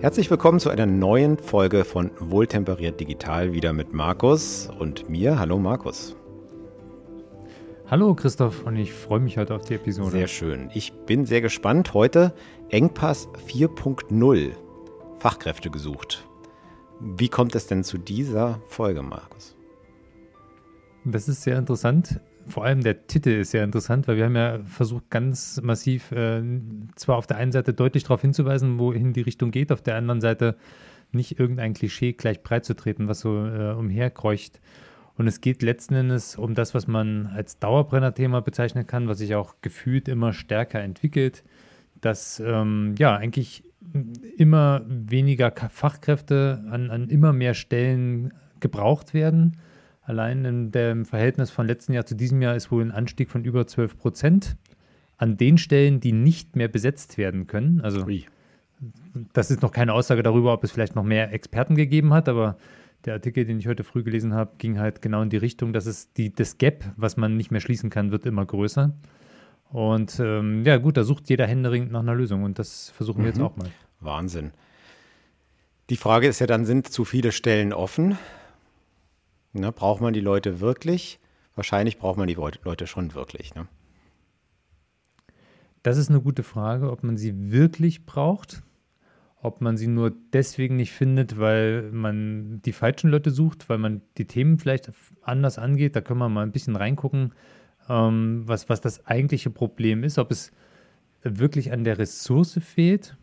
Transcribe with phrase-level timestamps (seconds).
[0.00, 5.38] Herzlich willkommen zu einer neuen Folge von Wohltemperiert Digital, wieder mit Markus und mir.
[5.38, 6.14] Hallo Markus.
[7.86, 10.10] Hallo Christoph und ich freue mich heute auf die Episode.
[10.10, 10.70] Sehr schön.
[10.74, 11.94] Ich bin sehr gespannt.
[11.94, 12.34] Heute
[12.68, 14.52] Engpass 4.0.
[15.18, 16.26] Fachkräfte gesucht.
[17.00, 19.56] Wie kommt es denn zu dieser Folge, Markus?
[21.04, 24.60] Das ist sehr interessant vor allem der Titel ist sehr interessant, weil wir haben ja
[24.64, 26.42] versucht, ganz massiv äh,
[26.94, 30.20] zwar auf der einen Seite deutlich darauf hinzuweisen, wohin die Richtung geht, auf der anderen
[30.20, 30.56] Seite
[31.12, 34.60] nicht irgendein Klischee gleich breit zu treten, was so äh, umherkreucht.
[35.16, 39.34] Und es geht letzten Endes um das, was man als Dauerbrenner-Thema bezeichnen kann, was sich
[39.34, 41.44] auch gefühlt immer stärker entwickelt,
[42.00, 43.64] dass ähm, ja eigentlich
[44.36, 49.56] immer weniger Fachkräfte an, an immer mehr Stellen gebraucht werden
[50.04, 53.44] Allein in dem Verhältnis von letzten Jahr zu diesem Jahr ist wohl ein Anstieg von
[53.44, 54.56] über 12 Prozent
[55.16, 57.80] an den Stellen, die nicht mehr besetzt werden können.
[57.80, 58.26] Also Ui.
[59.32, 62.58] das ist noch keine Aussage darüber, ob es vielleicht noch mehr Experten gegeben hat, aber
[63.04, 65.86] der Artikel, den ich heute früh gelesen habe, ging halt genau in die Richtung, dass
[65.86, 68.94] es die, das Gap, was man nicht mehr schließen kann, wird immer größer.
[69.70, 73.28] Und ähm, ja, gut, da sucht jeder händeringend nach einer Lösung und das versuchen wir
[73.28, 73.44] jetzt mhm.
[73.44, 73.68] auch mal.
[74.00, 74.52] Wahnsinn.
[75.90, 78.16] Die Frage ist ja dann, sind zu viele Stellen offen?
[79.54, 81.20] Ne, braucht man die Leute wirklich?
[81.54, 83.54] Wahrscheinlich braucht man die Leute schon wirklich.
[83.54, 83.68] Ne?
[85.84, 88.64] Das ist eine gute Frage, ob man sie wirklich braucht,
[89.40, 94.02] ob man sie nur deswegen nicht findet, weil man die falschen Leute sucht, weil man
[94.18, 94.90] die Themen vielleicht
[95.22, 95.94] anders angeht.
[95.94, 97.32] Da können wir mal ein bisschen reingucken,
[97.88, 100.50] ähm, was, was das eigentliche Problem ist, ob es
[101.22, 103.16] wirklich an der Ressource fehlt.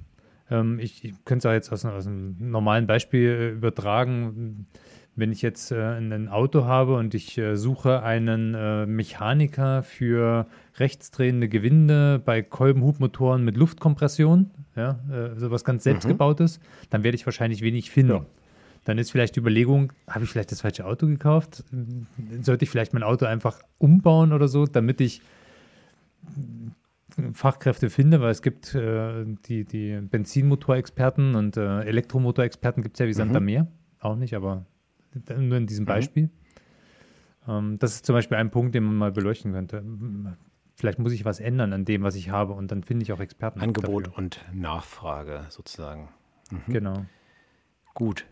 [0.50, 4.68] Ähm, ich, ich könnte es auch jetzt aus, aus einem normalen Beispiel äh, übertragen
[5.16, 10.48] wenn ich jetzt äh, ein Auto habe und ich äh, suche einen äh, Mechaniker für
[10.78, 16.64] rechtsdrehende Gewinde bei Kolbenhubmotoren mit Luftkompression, ja, äh, sowas ganz selbstgebautes, mhm.
[16.90, 18.14] dann werde ich wahrscheinlich wenig finden.
[18.14, 18.26] Ja.
[18.86, 21.64] Dann ist vielleicht die Überlegung, habe ich vielleicht das falsche Auto gekauft?
[22.42, 25.22] Sollte ich vielleicht mein Auto einfach umbauen oder so, damit ich
[27.34, 33.08] Fachkräfte finde, weil es gibt äh, die, die Benzinmotorexperten und äh, Elektromotorexperten gibt es ja
[33.08, 33.46] wie Santa mhm.
[33.46, 33.68] Meer.
[34.00, 34.66] Auch nicht, aber
[35.14, 35.88] nur in diesem mhm.
[35.88, 36.30] Beispiel.
[37.48, 39.84] Ähm, das ist zum Beispiel ein Punkt, den man mal beleuchten könnte.
[40.76, 43.20] Vielleicht muss ich was ändern an dem, was ich habe und dann finde ich auch
[43.20, 43.62] Experten.
[43.62, 44.18] Angebot dafür.
[44.18, 46.10] und Nachfrage sozusagen.
[46.50, 46.74] Mhm.
[46.74, 47.06] Genau.
[47.94, 48.26] Gut.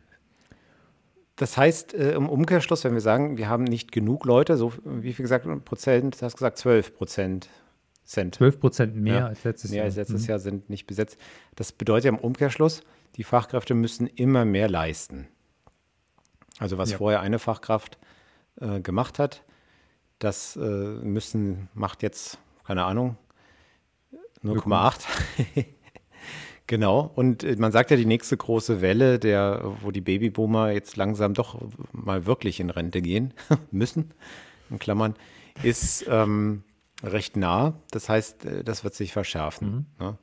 [1.36, 5.14] Das heißt, äh, im Umkehrschluss, wenn wir sagen, wir haben nicht genug Leute, so wie
[5.14, 7.50] viel gesagt, Prozent, du hast gesagt 12 Prozent.
[8.04, 8.36] Cent.
[8.36, 9.84] 12 Prozent mehr ja, als letztes mehr Jahr.
[9.84, 10.30] Mehr als letztes mhm.
[10.30, 11.18] Jahr sind nicht besetzt.
[11.56, 12.82] Das bedeutet ja im Umkehrschluss,
[13.18, 15.28] die Fachkräfte müssen immer mehr leisten.
[16.59, 16.97] Also was ja.
[16.97, 17.97] vorher eine Fachkraft
[18.59, 19.44] äh, gemacht hat,
[20.20, 23.18] das äh, müssen, macht jetzt, keine Ahnung,
[24.44, 25.06] 0,8.
[26.68, 27.12] genau.
[27.16, 31.34] Und äh, man sagt ja, die nächste große Welle, der, wo die Babyboomer jetzt langsam
[31.34, 31.59] doch
[31.94, 33.34] mal wirklich in Rente gehen
[33.72, 34.14] müssen,
[34.69, 35.16] in Klammern,
[35.64, 36.64] ist ähm,
[37.02, 37.74] recht nah.
[37.92, 39.88] Das heißt, äh, das wird sich verschärfen.
[40.00, 40.06] Mhm.
[40.06, 40.18] Ne?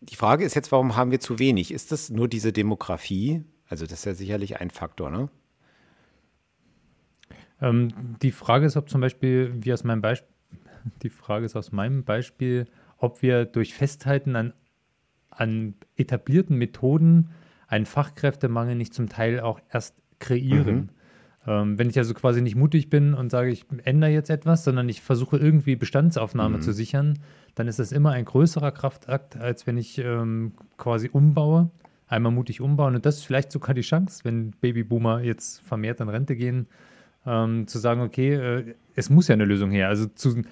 [0.00, 1.72] Die Frage ist jetzt, warum haben wir zu wenig?
[1.72, 3.44] Ist das nur diese Demografie?
[3.68, 5.28] Also das ist ja sicherlich ein Faktor, ne?
[7.60, 10.28] Ähm, die Frage ist, ob zum Beispiel, wie aus meinem Beispiel,
[11.02, 12.66] die Frage ist aus meinem Beispiel,
[12.98, 14.52] ob wir durch Festhalten an,
[15.30, 17.30] an etablierten Methoden
[17.68, 20.76] einen Fachkräftemangel nicht zum Teil auch erst kreieren.
[20.76, 20.88] Mhm.
[21.48, 24.88] Ähm, wenn ich also quasi nicht mutig bin und sage, ich ändere jetzt etwas, sondern
[24.88, 26.62] ich versuche irgendwie Bestandsaufnahme mhm.
[26.62, 27.18] zu sichern,
[27.54, 31.70] dann ist das immer ein größerer Kraftakt, als wenn ich ähm, quasi umbaue
[32.08, 32.94] einmal mutig umbauen.
[32.94, 36.66] Und das ist vielleicht sogar die Chance, wenn Babyboomer jetzt vermehrt in Rente gehen,
[37.26, 39.88] ähm, zu sagen, okay, äh, es muss ja eine Lösung her.
[39.88, 40.42] Also zu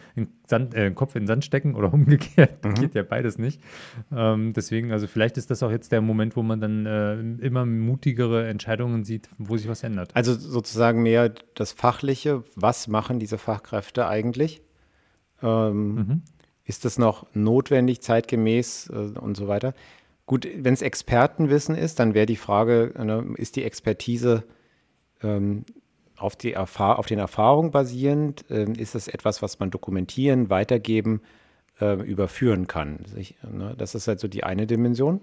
[0.47, 2.75] Sand, äh, Kopf in den Sand stecken oder umgekehrt mhm.
[2.75, 3.63] geht ja beides nicht.
[4.15, 7.65] Ähm, deswegen, also vielleicht ist das auch jetzt der Moment, wo man dann äh, immer
[7.65, 10.11] mutigere Entscheidungen sieht, wo sich was ändert.
[10.15, 14.61] Also sozusagen mehr das Fachliche, was machen diese Fachkräfte eigentlich?
[15.43, 16.23] Ähm, mhm.
[16.65, 19.75] Ist das noch notwendig, zeitgemäß äh, und so weiter?
[20.27, 24.45] Gut, wenn es Expertenwissen ist, dann wäre die Frage, ne, ist die Expertise
[25.23, 25.65] ähm,
[26.17, 28.45] auf, die auf, den Erfahrungen basierend?
[28.49, 31.21] Ähm, ist das etwas, was man dokumentieren, weitergeben,
[31.79, 33.01] äh, überführen kann?
[33.17, 35.21] Ich, ne, das ist halt so die eine Dimension.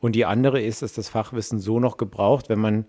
[0.00, 2.86] Und die andere ist, dass das Fachwissen so noch gebraucht, wenn man,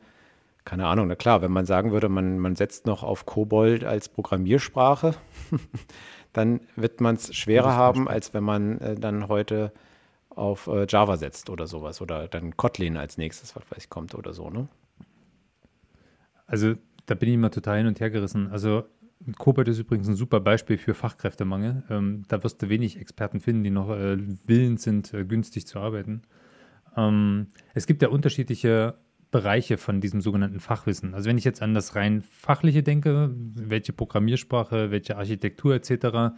[0.66, 4.10] keine Ahnung, na klar, wenn man sagen würde, man, man setzt noch auf Kobold als
[4.10, 5.14] Programmiersprache,
[6.34, 9.72] dann wird man es schwerer haben, als wenn man äh, dann heute
[10.40, 12.02] auf äh, Java setzt oder sowas.
[12.02, 14.68] Oder dann Kotlin als nächstes, was weiß ich, kommt oder so, ne?
[16.48, 16.74] Also
[17.06, 18.48] da bin ich immer total hin und her gerissen.
[18.52, 18.86] Also
[19.38, 21.84] Cobalt ist übrigens ein super Beispiel für Fachkräftemangel.
[21.90, 25.80] Ähm, da wirst du wenig Experten finden, die noch äh, willens sind, äh, günstig zu
[25.80, 26.22] arbeiten.
[26.96, 28.96] Ähm, es gibt ja unterschiedliche
[29.32, 31.14] Bereiche von diesem sogenannten Fachwissen.
[31.14, 36.34] Also wenn ich jetzt an das rein fachliche denke, welche Programmiersprache, welche Architektur etc.,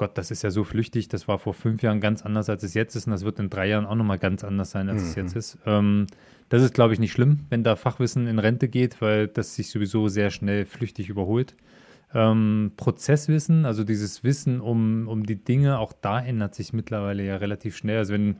[0.00, 2.72] Gott, das ist ja so flüchtig, das war vor fünf Jahren ganz anders, als es
[2.72, 5.08] jetzt ist und das wird in drei Jahren auch nochmal ganz anders sein, als mhm.
[5.08, 5.58] es jetzt ist.
[5.66, 6.06] Ähm,
[6.48, 9.68] das ist, glaube ich, nicht schlimm, wenn da Fachwissen in Rente geht, weil das sich
[9.68, 11.54] sowieso sehr schnell flüchtig überholt.
[12.14, 17.36] Ähm, Prozesswissen, also dieses Wissen um, um die Dinge, auch da ändert sich mittlerweile ja
[17.36, 17.98] relativ schnell.
[17.98, 18.36] Also wenn,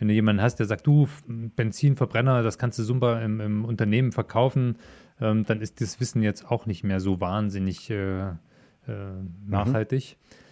[0.00, 4.10] wenn du jemanden hast, der sagt, du, Benzinverbrenner, das kannst du super im, im Unternehmen
[4.10, 4.78] verkaufen,
[5.20, 8.32] ähm, dann ist das Wissen jetzt auch nicht mehr so wahnsinnig äh, äh,
[9.46, 10.16] nachhaltig.
[10.18, 10.43] Mhm.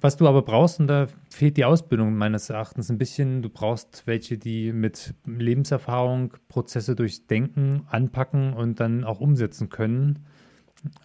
[0.00, 4.02] Was du aber brauchst, und da fehlt die Ausbildung meines Erachtens ein bisschen, du brauchst
[4.06, 10.26] welche, die mit Lebenserfahrung Prozesse durchs Denken anpacken und dann auch umsetzen können.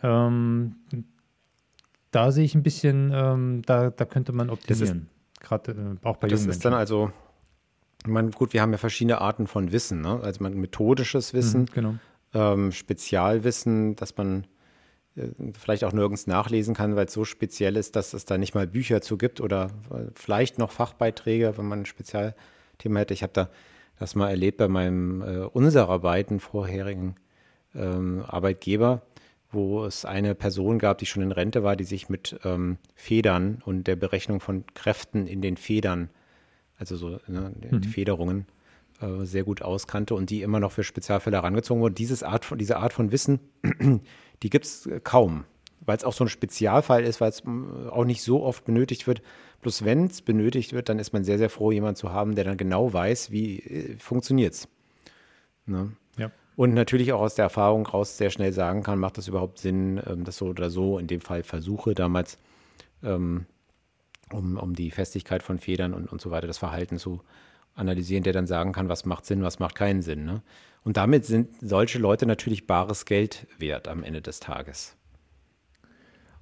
[0.03, 0.75] Ähm,
[2.11, 5.09] da sehe ich ein bisschen, ähm, da, da könnte man optimieren.
[5.39, 7.11] Gerade äh, auch bei Das ist dann also,
[8.03, 10.01] ich meine, gut, wir haben ja verschiedene Arten von Wissen.
[10.01, 10.19] Ne?
[10.21, 11.95] Also man methodisches Wissen, mhm, genau.
[12.33, 14.45] ähm, Spezialwissen, dass man
[15.53, 18.67] vielleicht auch nirgends nachlesen kann, weil es so speziell ist, dass es da nicht mal
[18.67, 19.69] Bücher zu gibt oder
[20.15, 23.13] vielleicht noch Fachbeiträge, wenn man ein Spezialthema hätte.
[23.13, 23.49] Ich habe da
[23.99, 27.15] das mal erlebt bei meinem äh, unserer beiden vorherigen
[27.75, 29.03] ähm, Arbeitgeber,
[29.51, 33.61] wo es eine Person gab, die schon in Rente war, die sich mit ähm, Federn
[33.65, 36.09] und der Berechnung von Kräften in den Federn,
[36.77, 37.83] also so ne, mhm.
[37.83, 38.47] Federungen,
[38.99, 41.95] äh, sehr gut auskannte und die immer noch für Spezialfälle herangezogen wurde.
[41.95, 43.39] Dieses Art von, diese Art von Wissen,
[44.41, 45.45] die gibt es kaum,
[45.81, 49.07] weil es auch so ein Spezialfall ist, weil es mm, auch nicht so oft benötigt
[49.07, 49.21] wird.
[49.61, 52.43] Bloß wenn es benötigt wird, dann ist man sehr, sehr froh, jemanden zu haben, der
[52.43, 54.67] dann genau weiß, wie äh, funktioniert es.
[55.65, 55.93] Ne?
[56.17, 56.31] Ja.
[56.55, 60.01] Und natürlich auch aus der Erfahrung raus sehr schnell sagen kann, macht das überhaupt Sinn,
[60.05, 62.37] ähm, das so oder so, in dem Fall Versuche damals,
[63.03, 63.45] ähm,
[64.31, 67.21] um, um die Festigkeit von Federn und, und so weiter, das Verhalten zu
[67.75, 70.25] analysieren, der dann sagen kann, was macht Sinn, was macht keinen Sinn.
[70.25, 70.41] Ne?
[70.83, 74.97] Und damit sind solche Leute natürlich bares Geld wert am Ende des Tages.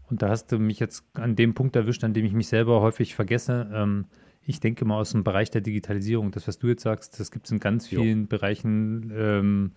[0.10, 2.82] Und da hast du mich jetzt an dem Punkt erwischt, an dem ich mich selber
[2.82, 3.70] häufig vergesse.
[3.74, 4.06] Ähm,
[4.44, 7.46] ich denke mal aus dem Bereich der Digitalisierung, das, was du jetzt sagst, das gibt
[7.46, 8.28] es in ganz vielen jo.
[8.28, 9.72] Bereichen.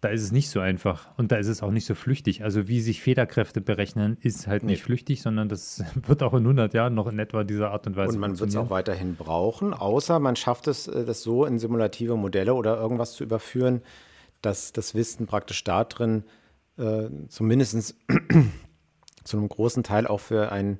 [0.00, 2.44] Da ist es nicht so einfach und da ist es auch nicht so flüchtig.
[2.44, 4.72] Also wie sich Federkräfte berechnen, ist halt nee.
[4.72, 7.96] nicht flüchtig, sondern das wird auch in 100 Jahren noch in etwa dieser Art und
[7.96, 11.44] Weise Und man wird es auch weiterhin brauchen, außer man schafft es, äh, das so
[11.44, 13.82] in simulative Modelle oder irgendwas zu überführen,
[14.40, 16.24] dass das Wissen praktisch da drin
[16.78, 17.96] äh, zumindest
[19.24, 20.78] zu einem großen Teil auch für einen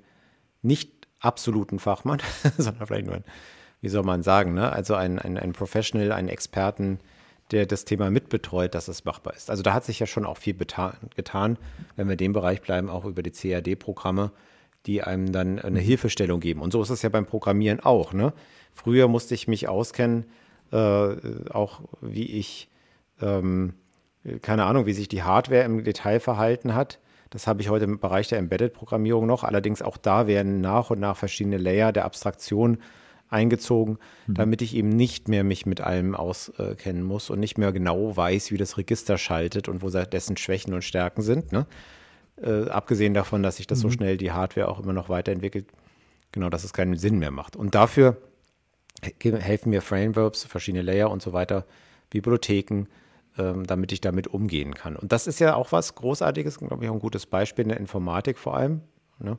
[0.62, 2.20] nicht absoluten Fachmann,
[2.58, 3.24] sondern vielleicht nur ein,
[3.80, 4.70] wie soll man sagen, ne?
[4.72, 7.00] also ein, ein, ein Professional, einen Experten,
[7.50, 9.50] der das Thema mitbetreut, dass es machbar ist.
[9.50, 11.58] Also da hat sich ja schon auch viel getan,
[11.96, 14.32] wenn wir in dem Bereich bleiben, auch über die CAD-Programme,
[14.86, 16.60] die einem dann eine Hilfestellung geben.
[16.60, 18.12] Und so ist es ja beim Programmieren auch.
[18.12, 18.32] Ne?
[18.72, 20.26] Früher musste ich mich auskennen,
[20.72, 21.16] äh,
[21.50, 22.68] auch wie ich,
[23.20, 23.74] ähm,
[24.42, 26.98] keine Ahnung, wie sich die Hardware im Detail verhalten hat.
[27.30, 29.44] Das habe ich heute im Bereich der Embedded-Programmierung noch.
[29.44, 32.78] Allerdings auch da werden nach und nach verschiedene Layer der Abstraktion
[33.28, 34.34] eingezogen, mhm.
[34.34, 38.50] damit ich eben nicht mehr mich mit allem auskennen muss und nicht mehr genau weiß,
[38.50, 41.52] wie das Register schaltet und wo dessen Schwächen und Stärken sind.
[41.52, 41.66] Ne?
[42.40, 43.82] Äh, abgesehen davon, dass sich das mhm.
[43.82, 45.66] so schnell die Hardware auch immer noch weiterentwickelt,
[46.32, 47.56] genau, dass es keinen Sinn mehr macht.
[47.56, 48.16] Und dafür
[49.22, 51.66] helfen mir Frameworks, verschiedene Layer und so weiter,
[52.10, 52.86] Bibliotheken,
[53.36, 54.96] ähm, damit ich damit umgehen kann.
[54.96, 57.78] Und das ist ja auch was Großartiges, glaube ich, auch ein gutes Beispiel in der
[57.78, 58.80] Informatik vor allem,
[59.18, 59.38] ne?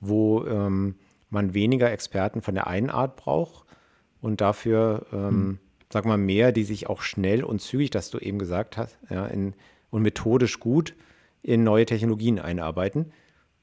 [0.00, 0.96] wo ähm,
[1.30, 3.64] man weniger Experten von der einen Art braucht
[4.20, 5.58] und dafür, ähm, hm.
[5.90, 9.26] sag mal, mehr, die sich auch schnell und zügig, das du eben gesagt hast, ja,
[9.26, 9.54] in,
[9.90, 10.94] und methodisch gut
[11.42, 13.12] in neue Technologien einarbeiten,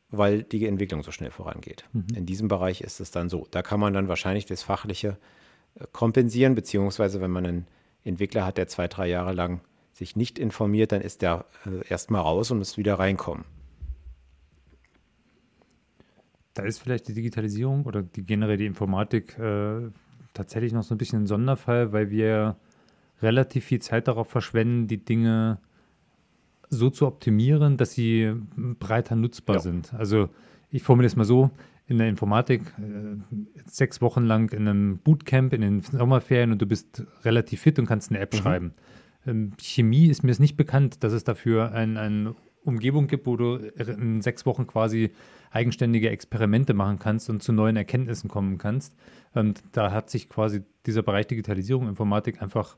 [0.10, 1.86] weil die Entwicklung so schnell vorangeht.
[1.94, 2.08] Mhm.
[2.16, 3.46] In diesem Bereich ist es dann so.
[3.52, 5.18] Da kann man dann wahrscheinlich das Fachliche
[5.76, 7.68] äh, kompensieren, beziehungsweise wenn man einen
[8.04, 12.22] Entwickler hat, der zwei, drei Jahre lang sich nicht informiert, dann ist der äh, erstmal
[12.22, 13.46] raus und muss wieder reinkommen.
[16.58, 19.92] Da ist vielleicht die Digitalisierung oder die generell die Informatik äh,
[20.34, 22.56] tatsächlich noch so ein bisschen ein Sonderfall, weil wir
[23.22, 25.60] relativ viel Zeit darauf verschwenden, die Dinge
[26.70, 28.34] so zu optimieren, dass sie
[28.80, 29.62] breiter nutzbar ja.
[29.62, 29.94] sind.
[29.94, 30.30] Also
[30.72, 31.52] ich formuliere es mal so,
[31.86, 33.18] in der Informatik äh,
[33.68, 37.86] sechs Wochen lang in einem Bootcamp in den Sommerferien und du bist relativ fit und
[37.86, 38.38] kannst eine App mhm.
[38.38, 38.74] schreiben.
[39.28, 42.36] Ähm, Chemie ist mir es nicht bekannt, dass es dafür ein, eine
[42.68, 45.12] Umgebung gibt, wo du in sechs Wochen quasi
[45.52, 48.94] eigenständige Experimente machen kannst und zu neuen Erkenntnissen kommen kannst.
[49.34, 52.78] Und da hat sich quasi dieser Bereich Digitalisierung, Informatik einfach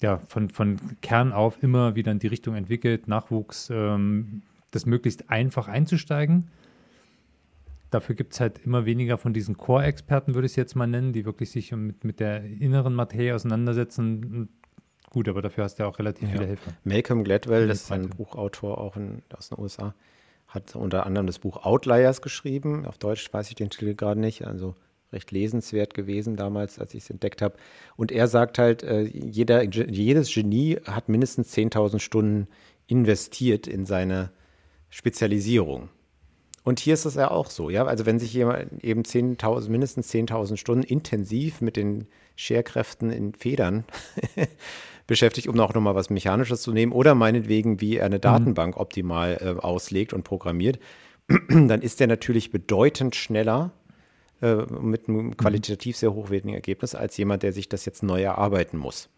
[0.00, 5.30] ja, von, von Kern auf immer wieder in die Richtung entwickelt, Nachwuchs, ähm, das möglichst
[5.30, 6.50] einfach einzusteigen
[7.90, 11.12] Dafür gibt es halt immer weniger von diesen Core-Experten, würde ich es jetzt mal nennen,
[11.12, 14.48] die wirklich sich mit, mit der inneren Materie auseinandersetzen.
[15.10, 16.34] Gut, aber dafür hast du ja auch relativ ja.
[16.36, 16.72] viele Helfer.
[16.84, 19.94] Malcolm Gladwell, das ist ein Buchautor auch in, aus den USA,
[20.46, 22.86] hat unter anderem das Buch Outliers geschrieben.
[22.86, 24.46] Auf Deutsch weiß ich den Titel gerade nicht.
[24.46, 24.76] Also
[25.12, 27.56] recht lesenswert gewesen damals, als ich es entdeckt habe.
[27.96, 32.46] Und er sagt halt, äh, jeder, jedes Genie hat mindestens 10.000 Stunden
[32.86, 34.30] investiert in seine
[34.88, 35.88] Spezialisierung.
[36.62, 37.86] Und hier ist es ja auch so, ja.
[37.86, 43.84] Also wenn sich jemand eben 10.000, mindestens 10.000 Stunden intensiv mit den Scherkräften in Federn
[45.06, 48.22] beschäftigt, um auch nochmal was Mechanisches zu nehmen oder meinetwegen, wie er eine mhm.
[48.22, 48.80] Datenbank mhm.
[48.80, 50.78] optimal äh, auslegt und programmiert,
[51.48, 53.72] dann ist er natürlich bedeutend schneller
[54.42, 55.36] äh, mit einem mhm.
[55.36, 59.08] qualitativ sehr hochwertigen Ergebnis als jemand, der sich das jetzt neu erarbeiten muss.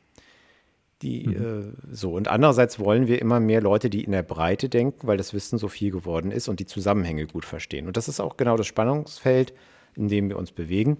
[1.03, 1.73] Die, mhm.
[1.91, 2.15] äh, so.
[2.15, 5.59] Und andererseits wollen wir immer mehr Leute, die in der Breite denken, weil das Wissen
[5.59, 7.87] so viel geworden ist und die Zusammenhänge gut verstehen.
[7.87, 9.53] Und das ist auch genau das Spannungsfeld,
[9.97, 10.99] in dem wir uns bewegen.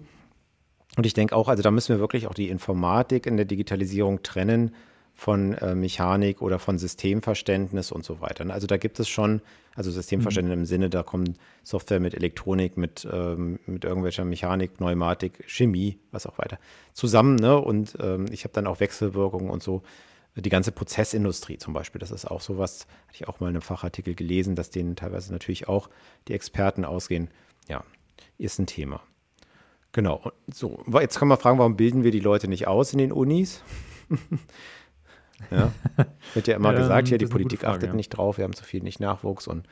[0.97, 4.21] Und ich denke auch, also da müssen wir wirklich auch die Informatik in der Digitalisierung
[4.21, 4.75] trennen
[5.23, 8.45] von äh, Mechanik oder von Systemverständnis und so weiter.
[8.49, 9.41] Also da gibt es schon,
[9.73, 10.61] also Systemverständnis mhm.
[10.63, 16.27] im Sinne, da kommen Software mit Elektronik, mit, ähm, mit irgendwelcher Mechanik, Pneumatik, Chemie, was
[16.27, 16.59] auch weiter,
[16.91, 17.37] zusammen.
[17.37, 17.57] Ne?
[17.57, 19.81] Und ähm, ich habe dann auch Wechselwirkungen und so.
[20.35, 23.61] Die ganze Prozessindustrie zum Beispiel, das ist auch sowas, hatte ich auch mal in einem
[23.61, 25.89] Fachartikel gelesen, dass denen teilweise natürlich auch
[26.27, 27.29] die Experten ausgehen.
[27.69, 27.85] Ja,
[28.37, 28.99] ist ein Thema.
[29.93, 30.33] Genau.
[30.51, 33.63] So, jetzt kann man fragen, warum bilden wir die Leute nicht aus in den Unis?
[35.51, 35.71] Ja.
[36.33, 37.95] Wird ja immer ja, gesagt, hier die Politik Frage, achtet ja.
[37.95, 39.67] nicht drauf, wir haben zu viel nicht Nachwuchs und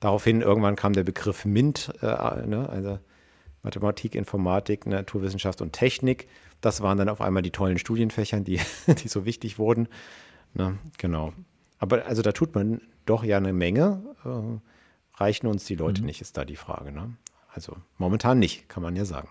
[0.00, 2.98] daraufhin irgendwann kam der Begriff MINT, äh, ne, also
[3.62, 6.28] Mathematik, Informatik, Naturwissenschaft und Technik.
[6.60, 9.88] Das waren dann auf einmal die tollen Studienfächer, die, die so wichtig wurden.
[10.54, 11.32] Ne, genau.
[11.78, 14.02] Aber also da tut man doch ja eine Menge.
[14.24, 16.06] Äh, reichen uns die Leute mhm.
[16.06, 16.92] nicht, ist da die Frage.
[16.92, 17.16] Ne?
[17.52, 19.28] Also momentan nicht, kann man ja sagen.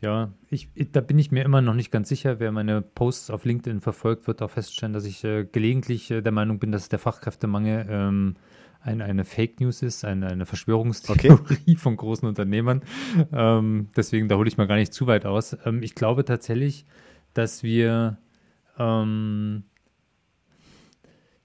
[0.00, 2.40] Ja, ich, da bin ich mir immer noch nicht ganz sicher.
[2.40, 6.32] Wer meine Posts auf LinkedIn verfolgt, wird auch feststellen, dass ich äh, gelegentlich äh, der
[6.32, 8.36] Meinung bin, dass der Fachkräftemangel ähm,
[8.80, 11.76] ein, eine Fake News ist, eine, eine Verschwörungstheorie okay.
[11.76, 12.82] von großen Unternehmern.
[13.30, 15.54] Ähm, deswegen, da hole ich mal gar nicht zu weit aus.
[15.66, 16.86] Ähm, ich glaube tatsächlich,
[17.34, 18.16] dass wir,
[18.78, 19.64] ähm,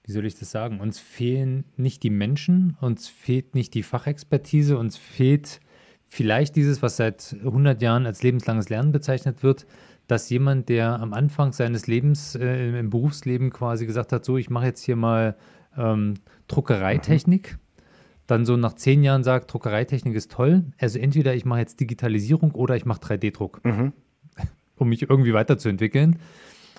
[0.04, 4.78] wie soll ich das sagen, uns fehlen nicht die Menschen, uns fehlt nicht die Fachexpertise,
[4.78, 5.60] uns fehlt
[6.08, 9.66] vielleicht dieses, was seit 100 Jahren als lebenslanges Lernen bezeichnet wird,
[10.06, 14.50] dass jemand, der am Anfang seines Lebens äh, im Berufsleben quasi gesagt hat, so, ich
[14.50, 15.36] mache jetzt hier mal
[15.76, 16.14] ähm,
[16.48, 17.82] Druckereitechnik, mhm.
[18.26, 20.64] dann so nach zehn Jahren sagt, Druckereitechnik ist toll.
[20.78, 23.92] Also entweder ich mache jetzt Digitalisierung oder ich mache 3D-Druck, mhm.
[24.76, 26.18] um mich irgendwie weiterzuentwickeln.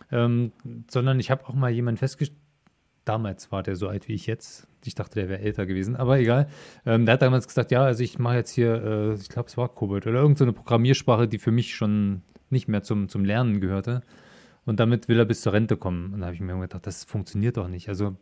[0.10, 0.54] Ähm,
[0.90, 2.40] sondern ich habe auch mal jemanden festgestellt,
[3.08, 4.68] damals war der so alt wie ich jetzt.
[4.86, 6.48] Ich dachte, der wäre älter gewesen, aber egal.
[6.86, 9.58] Ähm, der hat damals gesagt, ja, also ich mache jetzt hier, äh, ich glaube, es
[9.58, 13.60] war Kobold oder irgendeine so Programmiersprache, die für mich schon nicht mehr zum, zum Lernen
[13.60, 14.02] gehörte.
[14.66, 16.14] Und damit will er bis zur Rente kommen.
[16.14, 17.90] Und da habe ich mir gedacht, das funktioniert doch nicht.
[17.90, 18.16] Also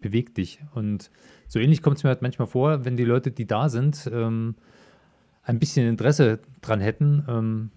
[0.00, 0.60] beweg dich.
[0.74, 1.10] Und
[1.46, 4.54] so ähnlich kommt es mir halt manchmal vor, wenn die Leute, die da sind, ähm,
[5.42, 7.70] ein bisschen Interesse dran hätten, ähm,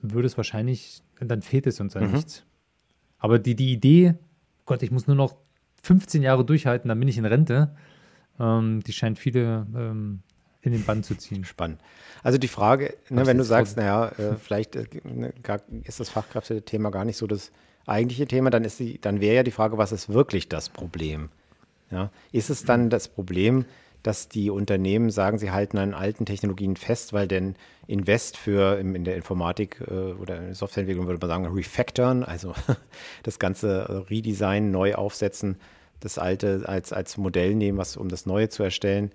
[0.00, 2.12] würde es wahrscheinlich, dann fehlt es uns an mhm.
[2.14, 2.44] nichts.
[3.18, 4.14] Aber die, die Idee,
[4.64, 5.36] Gott, ich muss nur noch
[5.86, 7.70] 15 Jahre durchhalten, dann bin ich in Rente.
[8.38, 10.20] Ähm, die scheint viele ähm,
[10.62, 11.44] in den Bann zu ziehen.
[11.44, 11.80] Spannend.
[12.22, 15.32] Also die Frage, ne, wenn du sagst, naja, äh, vielleicht äh, ne,
[15.84, 17.52] ist das Fachkräftethema gar nicht so das
[17.86, 18.66] eigentliche Thema, dann,
[19.00, 21.28] dann wäre ja die Frage, was ist wirklich das Problem?
[21.90, 22.10] Ja?
[22.32, 23.64] Ist es dann das Problem,
[24.02, 29.04] dass die Unternehmen sagen, sie halten an alten Technologien fest, weil denn Invest für in
[29.04, 32.54] der Informatik äh, oder in Softwareentwicklung würde man sagen, refactoren, also
[33.22, 35.56] das ganze Redesign, neu aufsetzen,
[36.00, 39.12] das alte als, als Modell nehmen, was, um das Neue zu erstellen,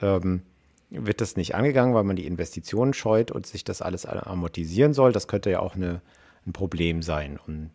[0.00, 0.42] ähm,
[0.90, 5.12] wird das nicht angegangen, weil man die Investitionen scheut und sich das alles amortisieren soll.
[5.12, 6.00] Das könnte ja auch eine,
[6.46, 7.38] ein Problem sein.
[7.46, 7.70] Und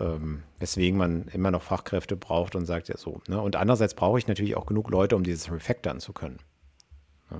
[0.00, 3.20] ähm, weswegen man immer noch Fachkräfte braucht und sagt ja so.
[3.28, 3.40] Ne?
[3.40, 6.38] Und andererseits brauche ich natürlich auch genug Leute, um dieses Refactoren zu können.
[7.30, 7.38] Ja.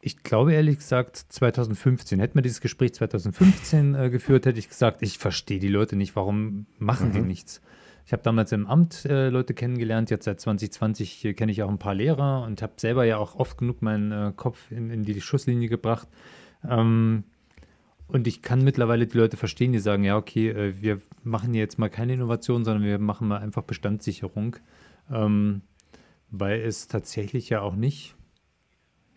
[0.00, 2.20] Ich glaube ehrlich gesagt 2015.
[2.20, 6.16] Hätten wir dieses Gespräch 2015 äh, geführt, hätte ich gesagt, ich verstehe die Leute nicht,
[6.16, 7.12] warum machen mhm.
[7.12, 7.60] die nichts?
[8.10, 11.68] ich habe damals im Amt äh, Leute kennengelernt, jetzt seit 2020 äh, kenne ich auch
[11.68, 15.04] ein paar Lehrer und habe selber ja auch oft genug meinen äh, Kopf in, in,
[15.04, 16.08] die Schusslinie gebracht.
[16.68, 17.22] Ähm,
[18.12, 21.78] und ich kann mittlerweile die Leute verstehen, die sagen, ja, okay, äh, wir machen jetzt
[21.78, 24.56] mal keine Innovation, sondern wir machen mal einfach Bestandssicherung.
[25.10, 25.62] Ähm,
[26.30, 28.14] weil es tatsächlich ja auch nicht,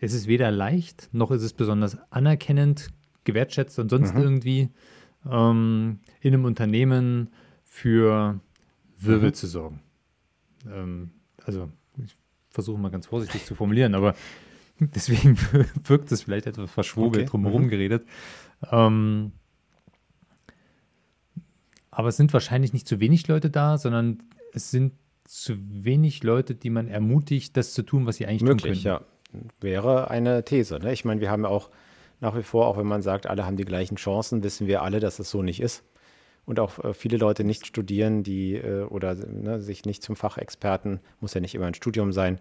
[0.00, 2.88] es ist weder leicht, noch ist es besonders anerkennend,
[3.24, 4.22] gewertschätzt und sonst mhm.
[4.22, 4.68] irgendwie
[5.30, 7.30] ähm, in einem Unternehmen
[7.62, 8.40] für
[8.98, 9.34] Wirbel mhm.
[9.34, 9.80] zu sorgen.
[10.70, 11.10] Ähm,
[11.44, 11.70] also
[12.04, 12.16] ich
[12.50, 14.14] versuche mal ganz vorsichtig zu formulieren, aber
[14.80, 15.38] deswegen
[15.84, 17.30] wirkt es vielleicht etwas verschwurbelt okay.
[17.30, 17.68] drumherum mhm.
[17.68, 18.06] geredet.
[18.70, 19.32] Ähm,
[21.90, 26.54] aber es sind wahrscheinlich nicht zu wenig Leute da, sondern es sind zu wenig Leute,
[26.54, 29.04] die man ermutigt, das zu tun, was sie eigentlich Möglich, tun können.
[29.42, 29.50] ja.
[29.60, 30.78] Wäre eine These.
[30.78, 30.92] Ne?
[30.92, 31.70] Ich meine, wir haben ja auch
[32.20, 35.00] nach wie vor, auch wenn man sagt, alle haben die gleichen Chancen, wissen wir alle,
[35.00, 35.84] dass es so nicht ist.
[36.46, 41.00] Und auch äh, viele Leute nicht studieren, die äh, oder ne, sich nicht zum Fachexperten,
[41.20, 42.38] muss ja nicht immer ein Studium sein,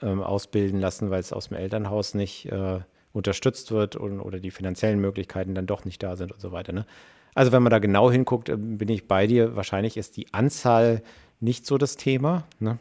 [0.00, 2.80] ähm, ausbilden lassen, weil es aus dem Elternhaus nicht äh,
[3.12, 6.72] unterstützt wird und, oder die finanziellen Möglichkeiten dann doch nicht da sind und so weiter.
[6.72, 6.86] Ne?
[7.34, 9.56] Also wenn man da genau hinguckt, äh, bin ich bei dir.
[9.56, 11.02] Wahrscheinlich ist die Anzahl
[11.40, 12.78] nicht so das Thema, ne?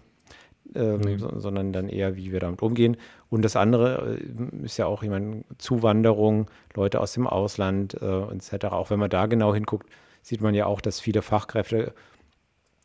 [0.75, 1.17] ähm, nee.
[1.17, 2.97] so, sondern dann eher, wie wir damit umgehen.
[3.29, 8.65] Und das andere äh, ist ja auch jemand Zuwanderung, Leute aus dem Ausland äh, etc.
[8.65, 9.89] Auch wenn man da genau hinguckt,
[10.21, 11.93] sieht man ja auch, dass viele Fachkräfte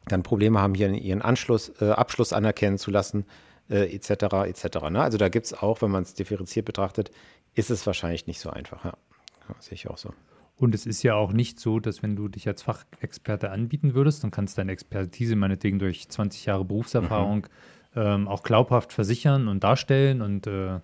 [0.07, 3.27] dann Probleme haben, hier ihren Anschluss, äh, Abschluss anerkennen zu lassen,
[3.71, 4.11] äh, etc.
[4.47, 4.91] etc.
[4.91, 5.03] Ne?
[5.03, 7.11] Also da gibt es auch, wenn man es differenziert betrachtet,
[7.55, 8.85] ist es wahrscheinlich nicht so einfach.
[8.85, 8.95] Ja,
[9.49, 10.13] ja sehe ich auch so.
[10.59, 14.25] Und es ist ja auch nicht so, dass wenn du dich als Fachexperte anbieten würdest,
[14.25, 17.47] dann kannst deine Expertise meinetwegen durch 20 Jahre Berufserfahrung
[17.95, 18.01] mhm.
[18.01, 20.81] ähm, auch glaubhaft versichern und darstellen und äh,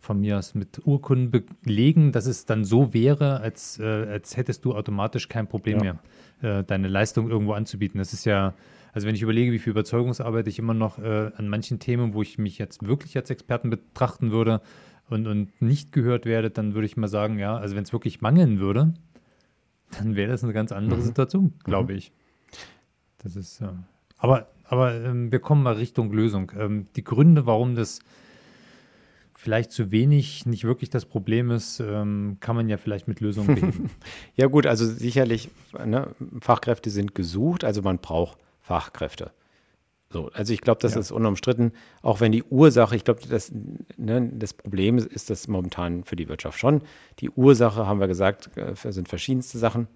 [0.00, 4.64] von mir aus mit Urkunden belegen, dass es dann so wäre, als, äh, als hättest
[4.64, 5.96] du automatisch kein Problem ja.
[6.42, 7.98] mehr, äh, deine Leistung irgendwo anzubieten.
[7.98, 8.54] Das ist ja,
[8.96, 12.22] also wenn ich überlege, wie viel Überzeugungsarbeit ich immer noch äh, an manchen Themen, wo
[12.22, 14.62] ich mich jetzt wirklich als Experten betrachten würde,
[15.08, 18.20] und, und nicht gehört werde, dann würde ich mal sagen, ja, also wenn es wirklich
[18.20, 18.94] mangeln würde,
[19.98, 21.04] dann wäre das eine ganz andere mhm.
[21.04, 21.98] Situation, glaube mhm.
[21.98, 22.12] ich.
[23.18, 23.74] Das ist, ja.
[24.18, 26.52] aber, aber ähm, wir kommen mal Richtung Lösung.
[26.58, 28.00] Ähm, die Gründe, warum das
[29.32, 33.54] vielleicht zu wenig nicht wirklich das Problem ist, ähm, kann man ja vielleicht mit Lösungen
[33.54, 33.90] beheben.
[34.34, 35.50] ja gut, also sicherlich,
[35.84, 36.08] ne,
[36.40, 39.30] Fachkräfte sind gesucht, also man braucht Fachkräfte.
[40.10, 41.00] So, also ich glaube, das ja.
[41.00, 43.52] ist unumstritten, auch wenn die Ursache, ich glaube, das,
[43.96, 46.82] ne, das Problem ist das momentan für die Wirtschaft schon.
[47.20, 49.88] Die Ursache, haben wir gesagt, äh, sind verschiedenste Sachen.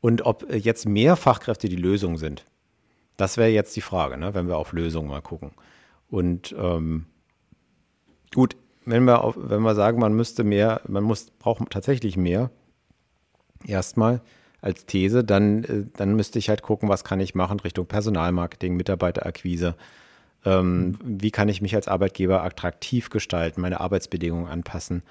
[0.00, 2.44] Und ob jetzt mehr Fachkräfte die Lösung sind,
[3.16, 5.52] das wäre jetzt die Frage, ne, wenn wir auf Lösungen mal gucken.
[6.08, 7.06] Und ähm,
[8.34, 12.50] gut, wenn wir, auf, wenn wir sagen, man müsste mehr, man muss, braucht tatsächlich mehr,
[13.64, 14.20] erstmal,
[14.66, 18.76] als These, dann, äh, dann müsste ich halt gucken, was kann ich machen Richtung Personalmarketing,
[18.76, 19.76] Mitarbeiterakquise.
[20.44, 25.02] Ähm, wie kann ich mich als Arbeitgeber attraktiv gestalten, meine Arbeitsbedingungen anpassen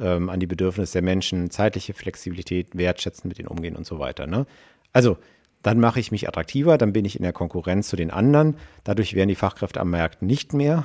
[0.00, 4.26] ähm, an die Bedürfnisse der Menschen, zeitliche Flexibilität, wertschätzen, mit ihnen umgehen und so weiter.
[4.26, 4.46] Ne?
[4.92, 5.18] Also,
[5.62, 8.56] dann mache ich mich attraktiver, dann bin ich in der Konkurrenz zu den anderen.
[8.84, 10.84] Dadurch werden die Fachkräfte am Markt nicht mehr.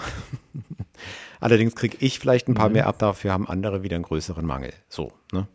[1.42, 2.74] Allerdings kriege ich vielleicht ein paar mhm.
[2.74, 4.72] mehr ab, dafür haben andere wieder einen größeren Mangel.
[4.88, 5.48] So, ne?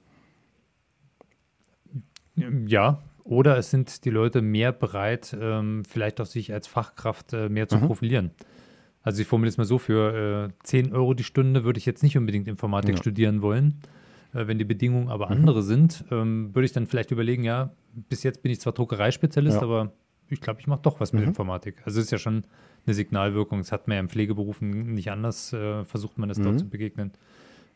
[2.37, 7.49] Ja, oder es sind die Leute mehr bereit, ähm, vielleicht auch sich als Fachkraft äh,
[7.49, 7.87] mehr zu mhm.
[7.87, 8.31] profilieren.
[9.03, 12.03] Also ich formuliere es mal so, für äh, 10 Euro die Stunde würde ich jetzt
[12.03, 13.01] nicht unbedingt Informatik ja.
[13.01, 13.81] studieren wollen.
[14.35, 15.33] Äh, wenn die Bedingungen aber mhm.
[15.33, 17.71] andere sind, ähm, würde ich dann vielleicht überlegen, ja,
[18.09, 19.63] bis jetzt bin ich zwar Druckereispezialist, ja.
[19.63, 19.93] aber
[20.29, 21.29] ich glaube, ich mache doch was mit mhm.
[21.29, 21.77] Informatik.
[21.85, 22.45] Also es ist ja schon
[22.87, 23.59] eine Signalwirkung.
[23.59, 26.59] Das hat man ja in Pflegeberufen nicht anders, äh, versucht man das dort mhm.
[26.59, 27.13] zu begegnen.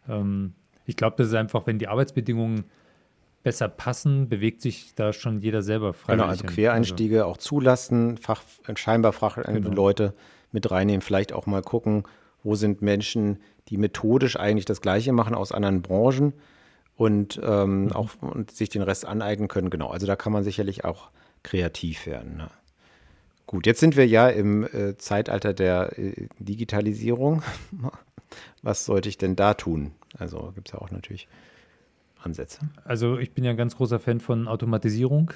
[0.08, 0.54] Ähm,
[0.86, 2.64] ich glaube, das ist einfach, wenn die Arbeitsbedingungen
[3.42, 6.14] besser passen, bewegt sich da schon jeder selber frei.
[6.14, 7.30] Genau, also Quereinstiege also.
[7.30, 8.42] auch zulassen, Fach,
[8.74, 9.74] scheinbar fachfremde genau.
[9.74, 10.14] Leute
[10.52, 12.04] mit reinnehmen, vielleicht auch mal gucken,
[12.42, 16.32] wo sind Menschen, die methodisch eigentlich das Gleiche machen aus anderen Branchen
[16.96, 17.92] und ähm, mhm.
[17.92, 19.70] auch und sich den Rest aneignen können.
[19.70, 21.10] Genau, also da kann man sicherlich auch
[21.42, 22.38] kreativ werden.
[22.38, 22.48] Ne?
[23.46, 27.42] Gut, jetzt sind wir ja im äh, Zeitalter der äh, Digitalisierung.
[28.62, 29.92] Was sollte ich denn da tun?
[30.18, 31.28] Also gibt es ja auch natürlich
[32.22, 32.60] Ansätze?
[32.84, 35.32] Also ich bin ja ein ganz großer Fan von Automatisierung.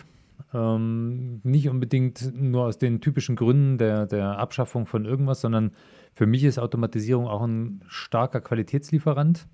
[0.55, 5.73] Ähm, nicht unbedingt nur aus den typischen Gründen der, der Abschaffung von irgendwas, sondern
[6.15, 9.47] für mich ist Automatisierung auch ein starker Qualitätslieferant.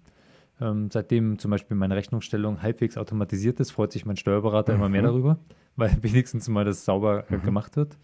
[0.61, 4.79] Ähm, seitdem zum Beispiel meine Rechnungsstellung halbwegs automatisiert ist, freut sich mein Steuerberater mhm.
[4.79, 5.07] immer mehr mhm.
[5.07, 5.38] darüber,
[5.77, 7.43] weil wenigstens mal das sauber äh, mhm.
[7.43, 7.97] gemacht wird.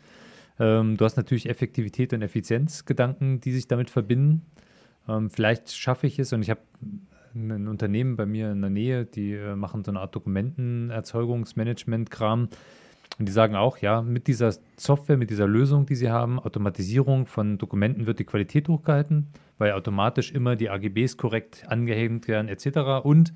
[0.61, 4.43] Ähm, du hast natürlich Effektivität und Effizienzgedanken, die sich damit verbinden.
[5.09, 6.61] Ähm, vielleicht schaffe ich es und ich habe
[7.35, 12.49] ein Unternehmen bei mir in der Nähe, die äh, machen so eine Art Dokumentenerzeugungsmanagement-Kram.
[13.19, 17.27] Und die sagen auch, ja, mit dieser Software, mit dieser Lösung, die sie haben, Automatisierung
[17.27, 23.05] von Dokumenten wird die Qualität hochgehalten, weil automatisch immer die AGBs korrekt angehängt werden etc.
[23.05, 23.33] Und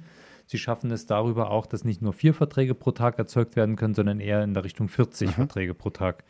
[0.46, 3.94] sie schaffen es darüber auch, dass nicht nur vier Verträge pro Tag erzeugt werden können,
[3.94, 5.32] sondern eher in der Richtung 40 mhm.
[5.32, 6.24] Verträge pro Tag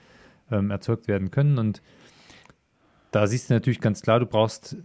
[0.50, 1.59] ähm, erzeugt werden können.
[1.59, 1.81] Und
[3.12, 4.76] da siehst du natürlich ganz klar, du brauchst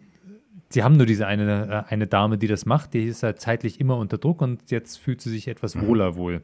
[0.74, 3.80] sie haben nur diese eine, äh, eine Dame, die das macht, die ist halt zeitlich
[3.80, 5.88] immer unter Druck und jetzt fühlt sie sich etwas mhm.
[5.88, 6.44] wohler wohl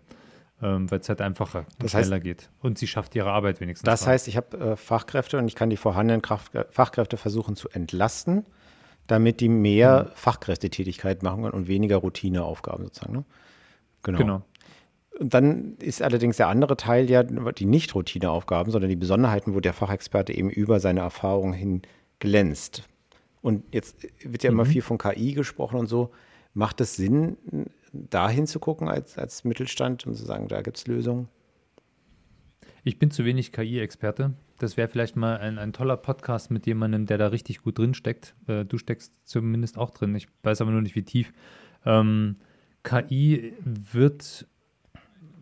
[0.62, 2.50] ähm, weil es halt einfacher und schneller heißt, geht.
[2.62, 3.86] Und sie schafft ihre Arbeit wenigstens.
[3.86, 7.56] Das heißt, ich habe äh, Fachkräfte und ich kann die vorhandenen Kraft, äh, Fachkräfte versuchen
[7.56, 8.46] zu entlasten,
[9.08, 10.16] damit die mehr mhm.
[10.16, 13.14] Fachkräftetätigkeit machen und weniger Routineaufgaben sozusagen.
[13.14, 13.26] Ne?
[14.04, 14.18] Genau.
[14.18, 14.42] genau.
[15.20, 19.60] Und dann ist allerdings der andere Teil ja die nicht Routineaufgaben, sondern die Besonderheiten, wo
[19.60, 21.82] der Fachexperte eben über seine Erfahrungen hin
[22.20, 22.84] glänzt.
[23.42, 24.58] Und jetzt wird ja mhm.
[24.58, 26.12] immer viel von KI gesprochen und so.
[26.54, 27.38] Macht es Sinn,
[27.94, 31.28] da hinzugucken als, als Mittelstand und zu sagen, da gibt es Lösungen?
[32.84, 34.34] Ich bin zu wenig KI-Experte.
[34.58, 37.94] Das wäre vielleicht mal ein, ein toller Podcast mit jemandem, der da richtig gut drin
[37.94, 38.36] steckt.
[38.48, 40.16] Äh, du steckst zumindest auch drin.
[40.16, 41.32] Ich weiß aber nur nicht, wie tief.
[41.86, 42.38] Ähm,
[42.84, 44.48] KI wird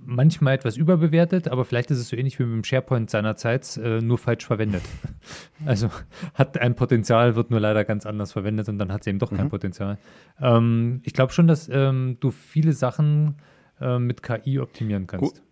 [0.07, 4.01] manchmal etwas überbewertet, aber vielleicht ist es so ähnlich wie mit dem SharePoint seinerzeit, äh,
[4.01, 4.83] nur falsch verwendet.
[5.65, 5.89] also
[6.33, 9.31] hat ein Potenzial, wird nur leider ganz anders verwendet und dann hat es eben doch
[9.31, 9.37] mhm.
[9.37, 9.97] kein Potenzial.
[10.41, 13.35] Ähm, ich glaube schon, dass ähm, du viele Sachen
[13.81, 15.43] äh, mit KI optimieren kannst.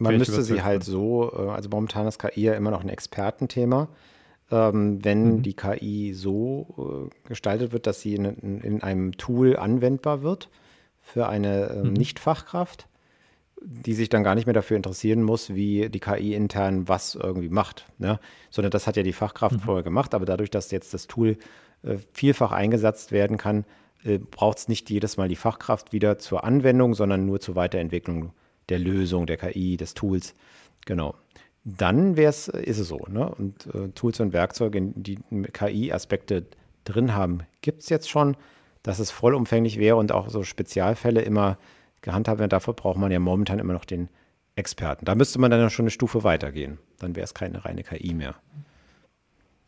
[0.00, 3.88] Man müsste sie halt so, äh, also momentan ist KI ja immer noch ein Expertenthema.
[4.50, 5.42] Ähm, wenn mhm.
[5.42, 10.48] die KI so äh, gestaltet wird, dass sie in, in, einem Tool anwendbar wird
[11.02, 11.92] für eine äh, mhm.
[11.92, 12.88] Nicht-Fachkraft,
[13.62, 17.50] die sich dann gar nicht mehr dafür interessieren muss, wie die KI intern was irgendwie
[17.50, 17.86] macht.
[17.98, 18.18] Ne?
[18.50, 19.60] Sondern das hat ja die Fachkraft mhm.
[19.60, 21.36] vorher gemacht, aber dadurch, dass jetzt das Tool
[21.82, 23.64] äh, vielfach eingesetzt werden kann,
[24.04, 28.32] äh, braucht es nicht jedes Mal die Fachkraft wieder zur Anwendung, sondern nur zur Weiterentwicklung
[28.68, 30.34] der Lösung, der KI, des Tools.
[30.86, 31.14] Genau.
[31.64, 33.06] Dann wär's, ist es so.
[33.08, 33.28] Ne?
[33.28, 35.18] Und äh, Tools und Werkzeuge, die
[35.52, 36.46] KI-Aspekte
[36.84, 38.36] drin haben, gibt es jetzt schon.
[38.82, 41.58] Dass es vollumfänglich wäre und auch so Spezialfälle immer
[42.02, 42.50] gehandhabt werden.
[42.50, 44.08] Dafür braucht man ja momentan immer noch den
[44.56, 45.04] Experten.
[45.04, 46.78] Da müsste man dann schon eine Stufe weitergehen.
[46.98, 48.34] Dann wäre es keine reine KI mehr.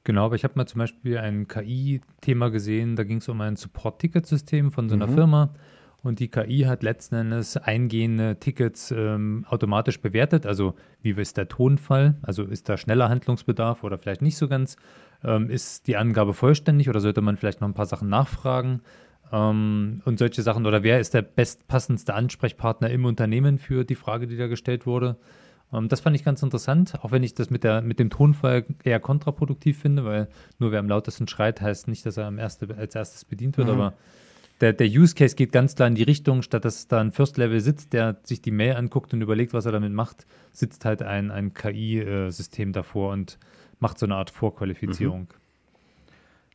[0.04, 3.54] Genau, aber ich habe mal zum Beispiel ein KI-Thema gesehen, da ging es um ein
[3.54, 5.14] Support-Ticket-System von so einer mhm.
[5.14, 5.54] Firma
[6.02, 10.46] und die KI hat letzten Endes eingehende Tickets ähm, automatisch bewertet.
[10.46, 12.16] Also wie ist der Tonfall?
[12.22, 14.76] Also ist da schneller Handlungsbedarf oder vielleicht nicht so ganz?
[15.22, 18.80] Ähm, ist die Angabe vollständig oder sollte man vielleicht noch ein paar Sachen nachfragen?
[19.32, 20.66] Ähm, und solche Sachen.
[20.66, 25.16] Oder wer ist der bestpassendste Ansprechpartner im Unternehmen für die Frage, die da gestellt wurde?
[25.72, 28.64] Ähm, das fand ich ganz interessant, auch wenn ich das mit, der, mit dem Tonfall
[28.84, 32.68] eher kontraproduktiv finde, weil nur wer am lautesten schreit, heißt nicht, dass er am erste,
[32.76, 33.74] als erstes bedient wird, mhm.
[33.74, 33.94] aber
[34.60, 37.36] der, der Use Case geht ganz klar in die Richtung, statt dass da ein First
[37.36, 41.02] Level sitzt, der sich die Mail anguckt und überlegt, was er damit macht, sitzt halt
[41.02, 43.38] ein, ein KI-System äh, davor und
[43.80, 45.22] macht so eine Art Vorqualifizierung.
[45.22, 45.41] Mhm.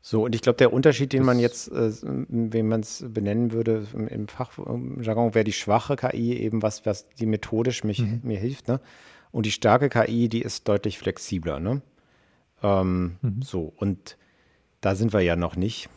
[0.09, 3.85] So, und ich glaube, der Unterschied, den man jetzt, äh, wenn man es benennen würde,
[3.93, 8.21] im Fachjargon, wäre die schwache KI eben was, was die methodisch mich, mhm.
[8.23, 8.69] mir hilft.
[8.69, 8.79] Ne?
[9.31, 11.59] Und die starke KI, die ist deutlich flexibler.
[11.59, 11.81] Ne?
[12.63, 13.41] Ähm, mhm.
[13.41, 14.17] So, und
[14.79, 15.89] da sind wir ja noch nicht.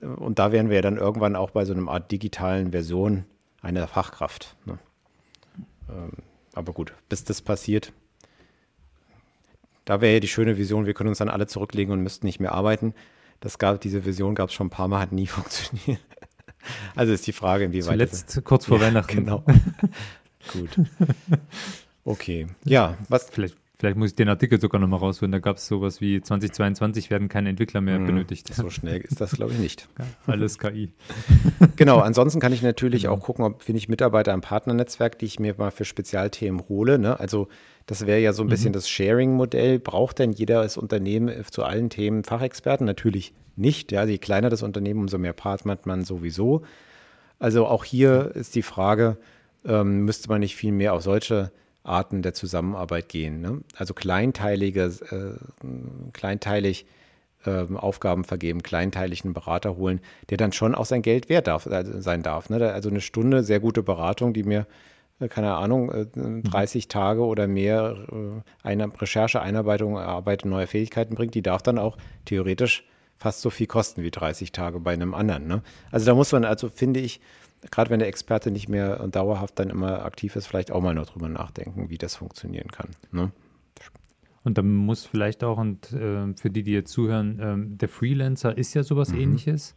[0.00, 3.24] Und da wären wir ja dann irgendwann auch bei so einer Art digitalen Version
[3.62, 4.54] einer Fachkraft.
[4.64, 4.78] Ne?
[5.88, 6.12] Ähm,
[6.54, 7.92] aber gut, bis das passiert,
[9.88, 12.40] da wäre ja die schöne Vision, wir können uns dann alle zurücklegen und müssten nicht
[12.40, 12.92] mehr arbeiten.
[13.40, 16.00] Das gab, diese Vision gab es schon ein paar Mal, hat nie funktioniert.
[16.94, 17.92] Also ist die Frage, inwieweit.
[17.92, 19.16] Zuletzt kurz vor ja, Weihnachten.
[19.16, 19.44] Genau.
[20.52, 20.68] Gut.
[22.04, 22.48] Okay.
[22.64, 23.30] Ja, was.
[23.30, 25.32] Vielleicht, vielleicht muss ich den Artikel sogar nochmal rausholen.
[25.32, 28.52] Da gab es sowas wie 2022 werden keine Entwickler mehr hm, benötigt.
[28.52, 29.88] So schnell ist das, glaube ich, nicht.
[30.26, 30.92] Alles KI.
[31.76, 33.14] Genau, ansonsten kann ich natürlich genau.
[33.14, 36.98] auch gucken, ob finde ich Mitarbeiter im Partnernetzwerk, die ich mir mal für Spezialthemen hole.
[36.98, 37.18] Ne?
[37.18, 37.48] Also
[37.88, 38.74] das wäre ja so ein bisschen mhm.
[38.74, 39.78] das Sharing-Modell.
[39.78, 42.86] Braucht denn jeder das Unternehmen zu allen Themen Fachexperten?
[42.86, 43.92] Natürlich nicht.
[43.92, 46.62] Ja, je kleiner das Unternehmen, umso mehr Partner hat man sowieso.
[47.38, 49.16] Also auch hier ist die Frage,
[49.64, 51.50] ähm, müsste man nicht viel mehr auf solche
[51.82, 53.40] Arten der Zusammenarbeit gehen?
[53.40, 53.62] Ne?
[53.74, 55.66] Also kleinteilige, äh,
[56.12, 56.84] kleinteilig
[57.46, 62.02] äh, Aufgaben vergeben, kleinteiligen Berater holen, der dann schon auch sein Geld wert darf, äh,
[62.02, 62.50] sein darf.
[62.50, 62.70] Ne?
[62.70, 64.66] Also eine Stunde sehr gute Beratung, die mir äh,
[65.28, 66.88] keine Ahnung, 30 mhm.
[66.88, 67.96] Tage oder mehr
[68.62, 72.84] eine Recherche, Einarbeitung, Erarbeitung neuer Fähigkeiten bringt, die darf dann auch theoretisch
[73.16, 75.48] fast so viel kosten wie 30 Tage bei einem anderen.
[75.48, 75.62] Ne?
[75.90, 77.20] Also da muss man also, finde ich,
[77.70, 81.06] gerade wenn der Experte nicht mehr dauerhaft dann immer aktiv ist, vielleicht auch mal noch
[81.06, 82.90] drüber nachdenken, wie das funktionieren kann.
[83.10, 83.32] Ne?
[84.44, 88.56] Und dann muss vielleicht auch, und äh, für die, die jetzt zuhören, äh, der Freelancer
[88.56, 89.20] ist ja sowas mhm.
[89.20, 89.74] ähnliches.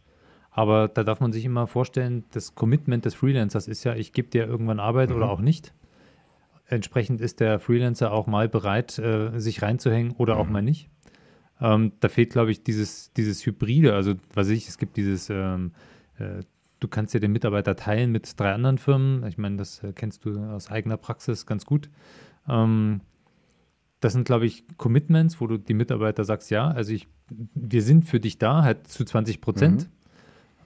[0.52, 4.28] Aber da darf man sich immer vorstellen, das Commitment des Freelancers ist ja, ich gebe
[4.28, 5.16] dir irgendwann Arbeit mhm.
[5.16, 5.72] oder auch nicht.
[6.66, 10.40] entsprechend ist der Freelancer auch mal bereit, äh, sich reinzuhängen oder mhm.
[10.40, 10.88] auch mal nicht.
[11.60, 13.94] Ähm, da fehlt, glaube ich, dieses, dieses Hybride.
[13.94, 15.72] Also, was ich, es gibt dieses, ähm,
[16.18, 16.42] äh,
[16.80, 19.26] du kannst dir den Mitarbeiter teilen mit drei anderen Firmen.
[19.26, 21.88] Ich meine, das äh, kennst du aus eigener Praxis ganz gut.
[22.48, 23.00] Ähm,
[24.00, 27.06] das sind, glaube ich, Commitments, wo du die Mitarbeiter sagst, ja, also ich,
[27.54, 29.82] wir sind für dich da, halt zu 20 Prozent.
[29.82, 30.01] Mhm.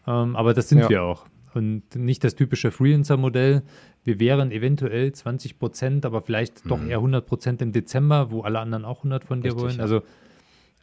[0.06, 0.88] Ähm, aber das sind ja.
[0.88, 1.26] wir auch.
[1.54, 3.62] Und nicht das typische Freelancer-Modell.
[4.04, 6.68] Wir wären eventuell 20 Prozent, aber vielleicht mhm.
[6.68, 9.76] doch eher 100 Prozent im Dezember, wo alle anderen auch 100 von dir Richtig, wollen.
[9.76, 9.82] Ja.
[9.82, 10.02] Also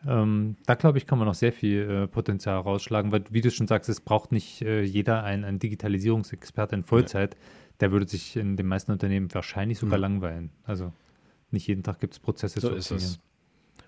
[0.06, 3.52] ähm, da glaube ich, kann man noch sehr viel äh, Potenzial rausschlagen, weil, wie du
[3.52, 7.36] schon sagst, es braucht nicht äh, jeder einen, einen Digitalisierungsexperte in Vollzeit.
[7.36, 7.40] Ja.
[7.80, 10.02] Der würde sich in den meisten Unternehmen wahrscheinlich sogar ja.
[10.02, 10.52] langweilen.
[10.64, 10.92] Also
[11.52, 13.16] nicht jeden Tag gibt es Prozesse so zu optimieren.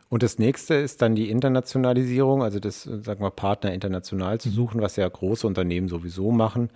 [0.10, 4.82] Und das nächste ist dann die Internationalisierung, also das, sagen wir, Partner international zu suchen,
[4.82, 6.70] was ja große Unternehmen sowieso machen.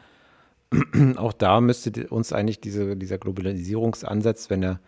[1.18, 4.80] Auch da müsste uns eigentlich diese, dieser Globalisierungsansatz, wenn er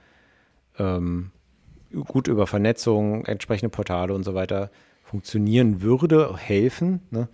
[0.80, 1.32] ähm,
[2.08, 4.72] gut über Vernetzung, entsprechende Portale und so weiter
[5.04, 7.02] funktionieren würde, helfen.
[7.12, 7.28] Ne?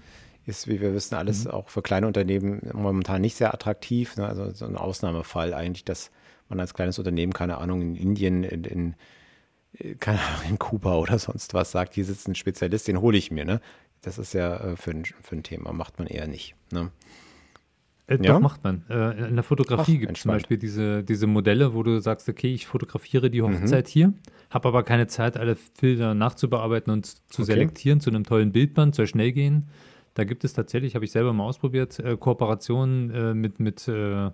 [0.45, 1.51] Ist, wie wir wissen, alles mhm.
[1.51, 4.17] auch für kleine Unternehmen momentan nicht sehr attraktiv.
[4.17, 4.27] Ne?
[4.27, 6.11] Also so ein Ausnahmefall eigentlich, dass
[6.49, 8.95] man als kleines Unternehmen, keine Ahnung, in Indien, in, in
[9.99, 13.31] keine Ahnung, in Kuba oder sonst was sagt, hier sitzt ein Spezialist, den hole ich
[13.31, 13.45] mir.
[13.45, 13.61] Ne?
[14.01, 16.55] Das ist ja äh, für, ein, für ein Thema, macht man eher nicht.
[16.71, 16.91] Ne?
[18.07, 18.33] Äh, ja?
[18.33, 18.83] Doch, macht man.
[18.89, 22.53] Äh, in der Fotografie gibt es zum Beispiel diese, diese Modelle, wo du sagst, okay,
[22.53, 23.61] ich fotografiere die mhm.
[23.61, 23.91] Hochzeit mhm.
[23.91, 24.13] hier,
[24.49, 27.51] habe aber keine Zeit, alle Bilder nachzubearbeiten und zu okay.
[27.51, 29.67] selektieren zu einem tollen Bildband, soll schnell gehen.
[30.13, 34.31] Da gibt es tatsächlich, habe ich selber mal ausprobiert, äh, Kooperationen äh, mit, mit äh,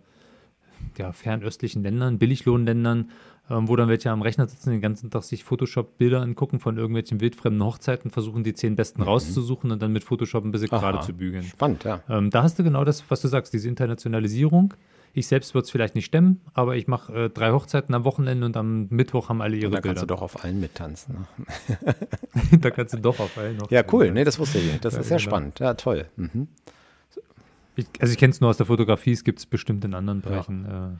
[0.98, 3.10] ja, fernöstlichen Ländern, Billiglohnländern,
[3.50, 7.20] ähm, wo dann welche am Rechner sitzen, den ganzen Tag sich Photoshop-Bilder angucken von irgendwelchen
[7.20, 9.08] wildfremden Hochzeiten, versuchen die zehn besten mhm.
[9.08, 10.80] rauszusuchen und dann mit Photoshop ein bisschen Aha.
[10.80, 11.44] gerade zu bügeln.
[11.44, 12.02] Spannend, ja.
[12.10, 14.74] Ähm, da hast du genau das, was du sagst, diese Internationalisierung.
[15.16, 18.48] Ich selbst würde es vielleicht nicht stemmen, aber ich mache äh, drei Hochzeiten am Wochenende
[18.48, 19.82] und am Mittwoch haben alle ihre Bilder.
[19.82, 21.28] Da kannst du doch auf allen mittanzen.
[21.38, 21.96] Ne?
[22.60, 23.70] da kannst du doch auf allen noch.
[23.70, 24.10] Ja, cool.
[24.10, 24.86] Nee, das wusste ich nicht.
[24.86, 25.30] Das ja, ist sehr genau.
[25.30, 25.60] spannend.
[25.60, 26.08] Ja, toll.
[26.16, 26.48] Mhm.
[27.76, 30.22] Ich, also ich kenne es nur aus der Fotografie, es gibt es bestimmt in anderen
[30.22, 30.66] Bereichen.
[30.68, 30.88] Ja.
[30.88, 30.92] Äh,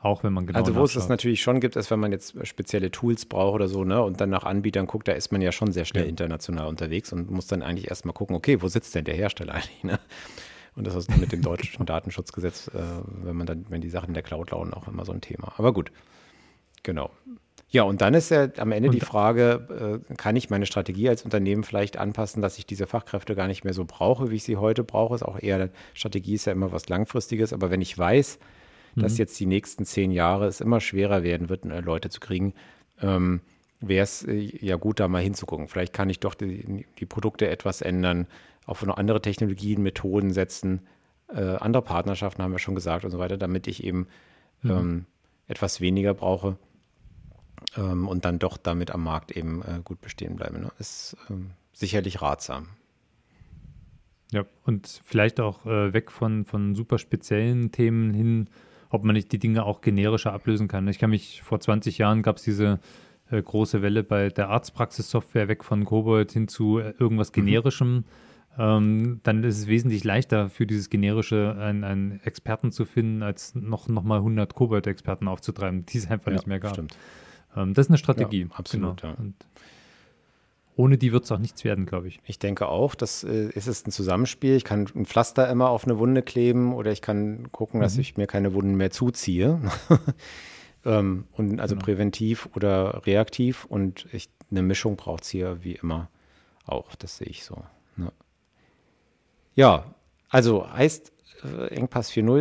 [0.00, 0.88] auch wenn man genau Also wo nachschaut.
[0.88, 4.02] es das natürlich schon gibt, ist, wenn man jetzt spezielle Tools braucht oder so, ne,
[4.02, 6.10] und dann nach Anbietern guckt, da ist man ja schon sehr schnell ja.
[6.10, 9.84] international unterwegs und muss dann eigentlich erstmal gucken, okay, wo sitzt denn der Hersteller eigentlich,
[9.84, 9.98] ne?
[10.74, 12.80] Und das ist mit dem deutschen Datenschutzgesetz, äh,
[13.22, 15.54] wenn man dann, wenn die Sachen in der Cloud laufen, auch immer so ein Thema.
[15.56, 15.90] Aber gut,
[16.82, 17.10] genau.
[17.68, 21.08] Ja, und dann ist ja am Ende und die Frage, äh, kann ich meine Strategie
[21.08, 24.44] als Unternehmen vielleicht anpassen, dass ich diese Fachkräfte gar nicht mehr so brauche, wie ich
[24.44, 25.14] sie heute brauche?
[25.14, 28.38] Ist auch eher, Strategie ist ja immer was Langfristiges, aber wenn ich weiß,
[28.96, 29.18] dass mhm.
[29.18, 32.54] jetzt die nächsten zehn Jahre es immer schwerer werden wird, äh, Leute zu kriegen,
[33.00, 33.40] ähm,
[33.80, 35.68] wäre es äh, ja gut, da mal hinzugucken.
[35.68, 38.26] Vielleicht kann ich doch die, die Produkte etwas ändern,
[38.64, 40.80] auf noch andere Technologien, Methoden setzen,
[41.28, 44.08] äh, andere Partnerschaften haben wir schon gesagt und so weiter, damit ich eben
[44.62, 44.70] mhm.
[44.70, 45.06] ähm,
[45.48, 46.56] etwas weniger brauche
[47.76, 50.58] ähm, und dann doch damit am Markt eben äh, gut bestehen bleibe.
[50.58, 50.72] Ne?
[50.78, 52.68] Ist ähm, sicherlich ratsam.
[54.32, 58.48] Ja, und vielleicht auch äh, weg von, von super speziellen Themen hin
[58.90, 60.86] ob man nicht die Dinge auch generischer ablösen kann.
[60.88, 62.80] Ich kann mich, vor 20 Jahren gab es diese
[63.30, 67.34] äh, große Welle bei der Arztpraxissoftware weg von Kobold hin zu äh, irgendwas mhm.
[67.34, 67.94] Generischem.
[67.94, 68.04] Mhm.
[68.58, 73.54] Ähm, dann ist es wesentlich leichter für dieses Generische einen, einen Experten zu finden, als
[73.54, 76.72] noch, noch mal 100 Kobold-Experten aufzutreiben, die es einfach ja, nicht mehr gab.
[76.72, 76.96] Stimmt.
[77.54, 78.46] Ähm, das ist eine Strategie.
[78.48, 79.12] Ja, absolut, genau.
[79.12, 79.18] ja.
[79.18, 79.34] Und
[80.76, 82.20] ohne die wird es auch nichts werden, glaube ich.
[82.24, 84.56] Ich denke auch, das äh, ist es ein Zusammenspiel.
[84.56, 87.82] Ich kann ein Pflaster immer auf eine Wunde kleben oder ich kann gucken, mhm.
[87.82, 89.60] dass ich mir keine Wunden mehr zuziehe.
[90.84, 91.84] ähm, und also genau.
[91.84, 93.64] präventiv oder reaktiv.
[93.64, 96.10] Und ich, eine Mischung braucht es hier wie immer
[96.66, 96.94] auch.
[96.94, 97.62] Das sehe ich so.
[97.96, 98.12] Ne?
[99.54, 99.94] Ja,
[100.28, 101.10] also heißt
[101.42, 102.40] äh, Engpass 4.0,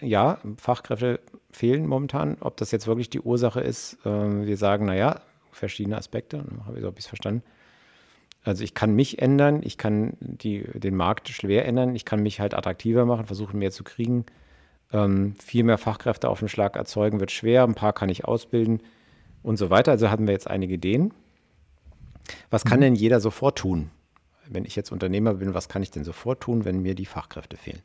[0.00, 1.20] äh, ja, Fachkräfte
[1.52, 2.38] fehlen momentan.
[2.40, 4.08] Ob das jetzt wirklich die Ursache ist, äh,
[4.46, 5.20] wir sagen, naja,
[5.52, 7.44] verschiedene Aspekte, habe ich so, hab verstanden.
[8.48, 12.40] Also ich kann mich ändern, ich kann die, den Markt schwer ändern, ich kann mich
[12.40, 14.24] halt attraktiver machen, versuchen mehr zu kriegen.
[14.90, 18.80] Ähm, viel mehr Fachkräfte auf den Schlag erzeugen wird schwer, ein paar kann ich ausbilden
[19.42, 19.90] und so weiter.
[19.90, 21.12] Also hatten wir jetzt einige Ideen.
[22.48, 22.84] Was kann mhm.
[22.84, 23.90] denn jeder sofort tun?
[24.48, 27.58] Wenn ich jetzt Unternehmer bin, was kann ich denn sofort tun, wenn mir die Fachkräfte
[27.58, 27.82] fehlen?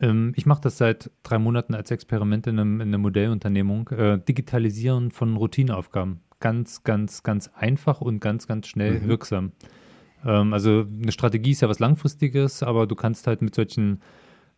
[0.00, 3.90] Ähm, ich mache das seit drei Monaten als Experiment in, einem, in einer Modellunternehmung.
[3.90, 9.08] Äh, Digitalisieren von Routineaufgaben ganz, ganz, ganz einfach und ganz, ganz schnell mhm.
[9.08, 9.52] wirksam.
[10.24, 14.00] Ähm, also eine Strategie ist ja was Langfristiges, aber du kannst halt mit solchen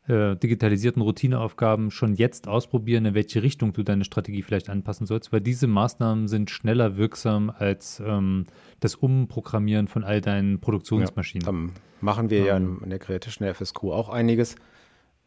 [0.08, 5.32] äh, digitalisierten Routineaufgaben schon jetzt ausprobieren, in welche Richtung du deine Strategie vielleicht anpassen sollst,
[5.32, 8.46] weil diese Maßnahmen sind schneller wirksam als ähm,
[8.80, 11.44] das Umprogrammieren von all deinen Produktionsmaschinen.
[11.44, 14.56] Ja, dann machen wir ähm, ja in der kritischen FSQ auch einiges.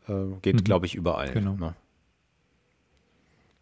[0.08, 0.64] Äh, geht, mhm.
[0.64, 1.32] glaube ich, überall.
[1.32, 1.56] Genau.
[1.56, 1.76] Ne?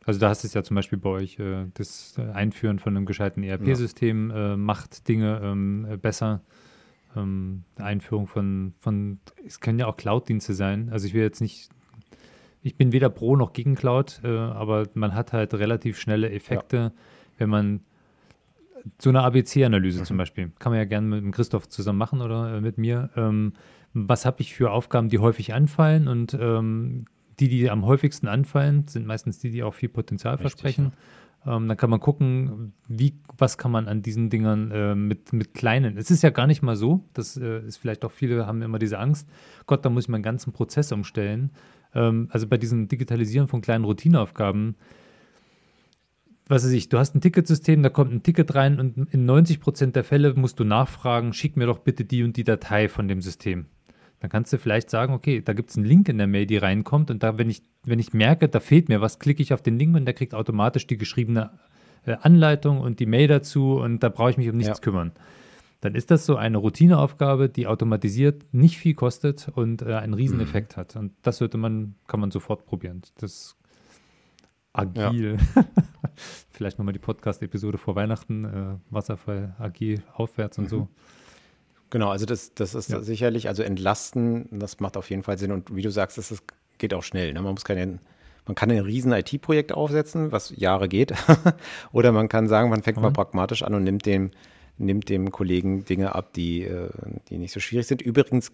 [0.05, 3.05] Also da hast du es ja zum Beispiel bei euch, äh, das Einführen von einem
[3.05, 4.53] gescheiten ERP-System ja.
[4.53, 6.41] äh, macht Dinge ähm, besser.
[7.15, 10.89] Ähm, Einführung von, von, es können ja auch Cloud-Dienste sein.
[10.91, 11.69] Also ich will jetzt nicht,
[12.61, 16.77] ich bin weder pro noch gegen Cloud, äh, aber man hat halt relativ schnelle Effekte,
[16.77, 16.91] ja.
[17.37, 17.81] wenn man
[18.99, 20.05] so eine ABC-Analyse mhm.
[20.05, 23.09] zum Beispiel, kann man ja gerne mit Christoph zusammen machen oder äh, mit mir.
[23.15, 23.53] Ähm,
[23.93, 27.05] was habe ich für Aufgaben, die häufig anfallen und ähm,
[27.39, 30.85] die, die am häufigsten anfallen, sind meistens die, die auch viel Potenzial Richtig, versprechen.
[30.85, 30.91] Ja.
[31.45, 35.53] Ähm, dann kann man gucken, wie, was kann man an diesen Dingern äh, mit, mit
[35.53, 35.97] kleinen.
[35.97, 38.79] Es ist ja gar nicht mal so, das äh, ist vielleicht auch viele haben immer
[38.79, 39.29] diese Angst,
[39.65, 41.51] Gott, da muss ich meinen ganzen Prozess umstellen.
[41.95, 44.75] Ähm, also bei diesem Digitalisieren von kleinen Routineaufgaben,
[46.47, 49.59] was weiß ich, du hast ein Ticketsystem, da kommt ein Ticket rein und in 90
[49.59, 53.07] Prozent der Fälle musst du nachfragen, schick mir doch bitte die und die Datei von
[53.07, 53.67] dem System.
[54.19, 56.57] Dann kannst du vielleicht sagen, okay, da gibt es einen Link in der Mail, die
[56.57, 59.61] reinkommt und da, wenn ich, wenn ich merke, da fehlt mir was, klicke ich auf
[59.61, 61.51] den Link und der kriegt automatisch die geschriebene
[62.05, 64.83] äh, Anleitung und die Mail dazu und da brauche ich mich um nichts ja.
[64.83, 65.13] kümmern.
[65.81, 70.75] Dann ist das so eine Routineaufgabe, die automatisiert nicht viel kostet und äh, einen Rieseneffekt
[70.75, 70.81] mhm.
[70.81, 70.95] hat.
[70.97, 73.01] Und das sollte man, kann man sofort probieren.
[73.17, 73.55] Das
[74.73, 75.37] agil.
[75.55, 75.65] Ja.
[76.49, 80.69] Vielleicht nochmal die Podcast-Episode vor Weihnachten, äh, Wasserfall agil aufwärts und mhm.
[80.69, 80.87] so.
[81.89, 83.01] Genau, also das, das ist ja.
[83.01, 85.51] sicherlich, also entlasten, das macht auf jeden Fall Sinn.
[85.51, 86.43] Und wie du sagst, das ist,
[86.77, 87.33] geht auch schnell.
[87.33, 87.41] Ne?
[87.41, 87.99] Man muss keine,
[88.45, 91.13] man kann ein riesen IT-Projekt aufsetzen, was Jahre geht.
[91.91, 93.03] Oder man kann sagen, man fängt mhm.
[93.03, 94.31] mal pragmatisch an und nimmt dem,
[94.77, 96.89] nimmt dem Kollegen Dinge ab, die, äh,
[97.29, 98.01] die nicht so schwierig sind.
[98.01, 98.51] Übrigens,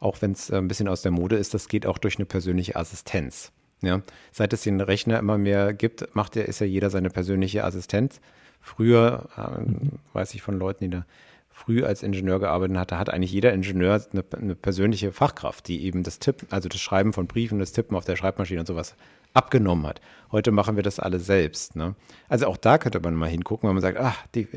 [0.00, 2.26] auch wenn es äh, ein bisschen aus der Mode ist, das geht auch durch eine
[2.26, 3.52] persönliche Assistenz.
[3.80, 7.64] Ja, seit es den Rechner immer mehr gibt, macht er, ist ja jeder seine persönliche
[7.64, 8.20] Assistenz.
[8.60, 9.98] Früher, äh, mhm.
[10.12, 11.04] weiß ich von Leuten, die da
[11.52, 16.02] früh als Ingenieur gearbeitet hatte, hat eigentlich jeder Ingenieur eine, eine, persönliche Fachkraft, die eben
[16.02, 18.94] das Tippen, also das Schreiben von Briefen, das Tippen auf der Schreibmaschine und sowas
[19.34, 20.00] abgenommen hat.
[20.30, 21.76] Heute machen wir das alle selbst.
[21.76, 21.94] Ne?
[22.28, 24.48] Also auch da könnte man mal hingucken, wenn man sagt, ach, die,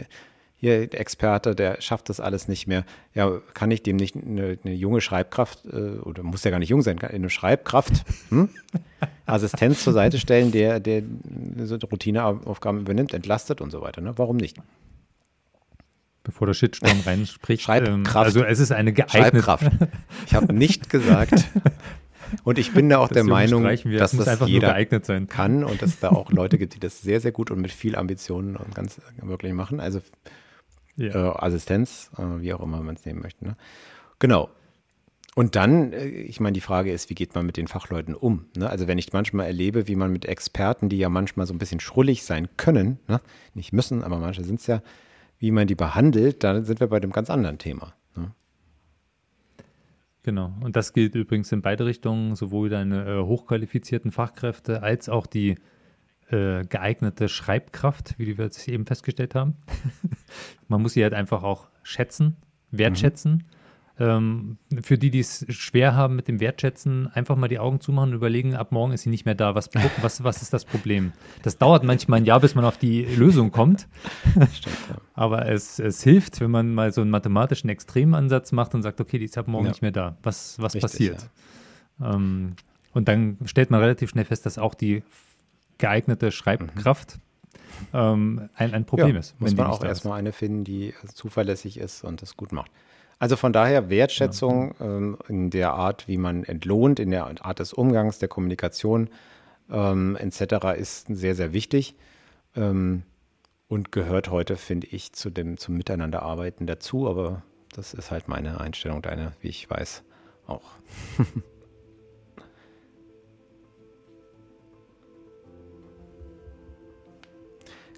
[0.57, 2.85] hier der Experte, der schafft das alles nicht mehr.
[3.13, 6.69] Ja, kann ich dem nicht eine, eine junge Schreibkraft, äh, oder muss ja gar nicht
[6.69, 8.49] jung sein, eine Schreibkraft, hm?
[9.25, 11.03] Assistenz zur Seite stellen, der, der
[11.63, 14.01] so Routineaufgaben übernimmt, entlastet und so weiter.
[14.01, 14.13] Ne?
[14.17, 14.57] Warum nicht?
[16.25, 17.63] Bevor der Shitstorm reinspricht.
[17.63, 18.07] Schreibkraft.
[18.07, 19.41] Ähm, also es ist eine geeignete.
[19.41, 19.71] Schreibkraft.
[20.27, 21.45] Ich habe nicht gesagt.
[22.43, 24.73] Und ich bin da auch das der Meinung, dass das, das jeder
[25.27, 27.71] kann und dass es da auch Leute gibt, die das sehr, sehr gut und mit
[27.71, 29.79] viel Ambitionen und ganz wirklich machen.
[29.79, 30.01] Also
[30.97, 31.13] ja.
[31.13, 33.45] äh, Assistenz, äh, wie auch immer man es nehmen möchte.
[33.45, 33.55] Ne?
[34.19, 34.49] Genau.
[35.35, 38.45] Und dann, äh, ich meine, die Frage ist, wie geht man mit den Fachleuten um?
[38.55, 38.69] Ne?
[38.69, 41.79] Also wenn ich manchmal erlebe, wie man mit Experten, die ja manchmal so ein bisschen
[41.79, 43.21] schrullig sein können, ne?
[43.53, 44.81] nicht müssen, aber manche sind es ja,
[45.37, 47.93] wie man die behandelt, dann sind wir bei dem ganz anderen Thema.
[48.15, 48.31] Ne?
[50.23, 50.53] Genau.
[50.61, 55.55] Und das gilt übrigens in beide Richtungen, sowohl deine äh, hochqualifizierten Fachkräfte als auch die
[56.29, 59.55] äh, geeignete Schreibkraft, wie wir jetzt eben festgestellt haben.
[60.67, 62.37] man muss sie halt einfach auch schätzen,
[62.71, 63.33] wertschätzen.
[63.33, 63.54] Mhm.
[63.97, 68.09] Ähm, für die, die es schwer haben mit dem Wertschätzen, einfach mal die Augen zumachen
[68.09, 69.55] und überlegen, ab morgen ist sie nicht mehr da.
[69.55, 69.69] Was,
[70.01, 71.13] was, was ist das Problem?
[71.43, 73.87] Das dauert manchmal ein Jahr, bis man auf die Lösung kommt.
[74.53, 74.97] Stimmt, ja.
[75.13, 79.17] Aber es, es hilft, wenn man mal so einen mathematischen Extremansatz macht und sagt, okay,
[79.17, 79.71] die ist ab morgen ja.
[79.71, 80.17] nicht mehr da.
[80.23, 81.29] Was, was Richtig, passiert?
[81.99, 82.15] Ja.
[82.15, 82.55] Ähm,
[82.93, 85.03] und dann stellt man relativ schnell fest, dass auch die
[85.77, 87.87] geeignete Schreibkraft mhm.
[87.93, 89.39] ähm, ein, ein Problem ist.
[89.39, 92.71] Muss man auch erstmal eine finden, die zuverlässig ist und das gut macht.
[93.17, 97.71] Also von daher Wertschätzung ähm, in der Art, wie man entlohnt, in der Art des
[97.73, 99.09] Umgangs, der Kommunikation
[99.71, 100.77] ähm, etc.
[100.77, 101.95] ist sehr, sehr wichtig
[102.55, 103.03] ähm,
[103.67, 107.07] und gehört heute, finde ich, zu dem zum Miteinanderarbeiten dazu.
[107.09, 107.41] Aber
[107.73, 110.03] das ist halt meine Einstellung, deine, wie ich weiß,
[110.45, 110.71] auch.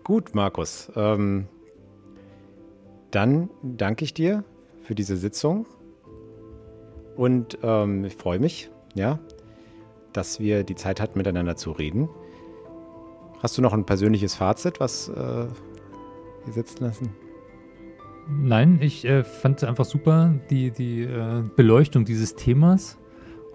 [0.04, 0.92] Gut, Markus.
[0.96, 1.48] Ähm,
[3.12, 4.44] dann danke ich dir
[4.88, 5.66] für diese Sitzung.
[7.18, 9.20] Und ähm, ich freue mich, ja,
[10.14, 12.08] dass wir die Zeit hatten, miteinander zu reden.
[13.44, 17.10] Hast du noch ein persönliches Fazit, was äh, wir sitzen lassen?
[18.30, 22.98] Nein, ich äh, fand es einfach super, die, die äh, Beleuchtung dieses Themas.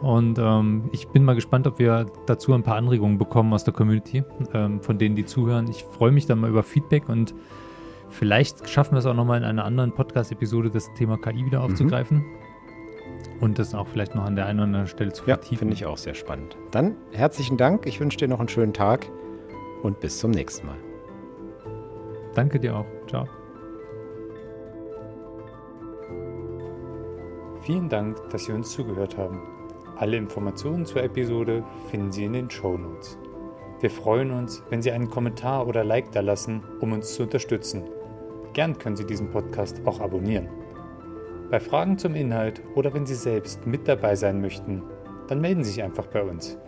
[0.01, 3.73] Und ähm, ich bin mal gespannt, ob wir dazu ein paar Anregungen bekommen aus der
[3.73, 4.23] Community,
[4.53, 5.69] ähm, von denen, die zuhören.
[5.71, 7.35] Ich freue mich dann mal über Feedback und
[8.13, 11.65] Vielleicht schaffen wir es auch nochmal in einer anderen Podcast-Episode, das Thema KI wieder mhm.
[11.65, 12.19] aufzugreifen.
[12.19, 12.25] Mhm.
[13.41, 15.55] Und das auch vielleicht noch an der einen oder anderen Stelle zu vertiefen.
[15.55, 16.57] Ja, finde ich auch sehr spannend.
[16.71, 17.87] Dann herzlichen Dank.
[17.87, 19.07] Ich wünsche dir noch einen schönen Tag
[19.83, 20.77] und bis zum nächsten Mal.
[22.35, 22.87] Danke dir auch.
[23.09, 23.27] Ciao.
[27.63, 29.41] Vielen Dank, dass Sie uns zugehört haben.
[29.97, 33.19] Alle Informationen zur Episode finden Sie in den Show Notes.
[33.81, 37.85] Wir freuen uns, wenn Sie einen Kommentar oder Like da lassen, um uns zu unterstützen.
[38.53, 40.49] Gern können Sie diesen Podcast auch abonnieren.
[41.51, 44.83] Bei Fragen zum Inhalt oder wenn Sie selbst mit dabei sein möchten,
[45.29, 46.59] dann melden Sie sich einfach bei uns.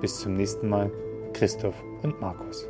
[0.00, 0.90] Bis zum nächsten Mal,
[1.32, 2.68] Christoph und Markus.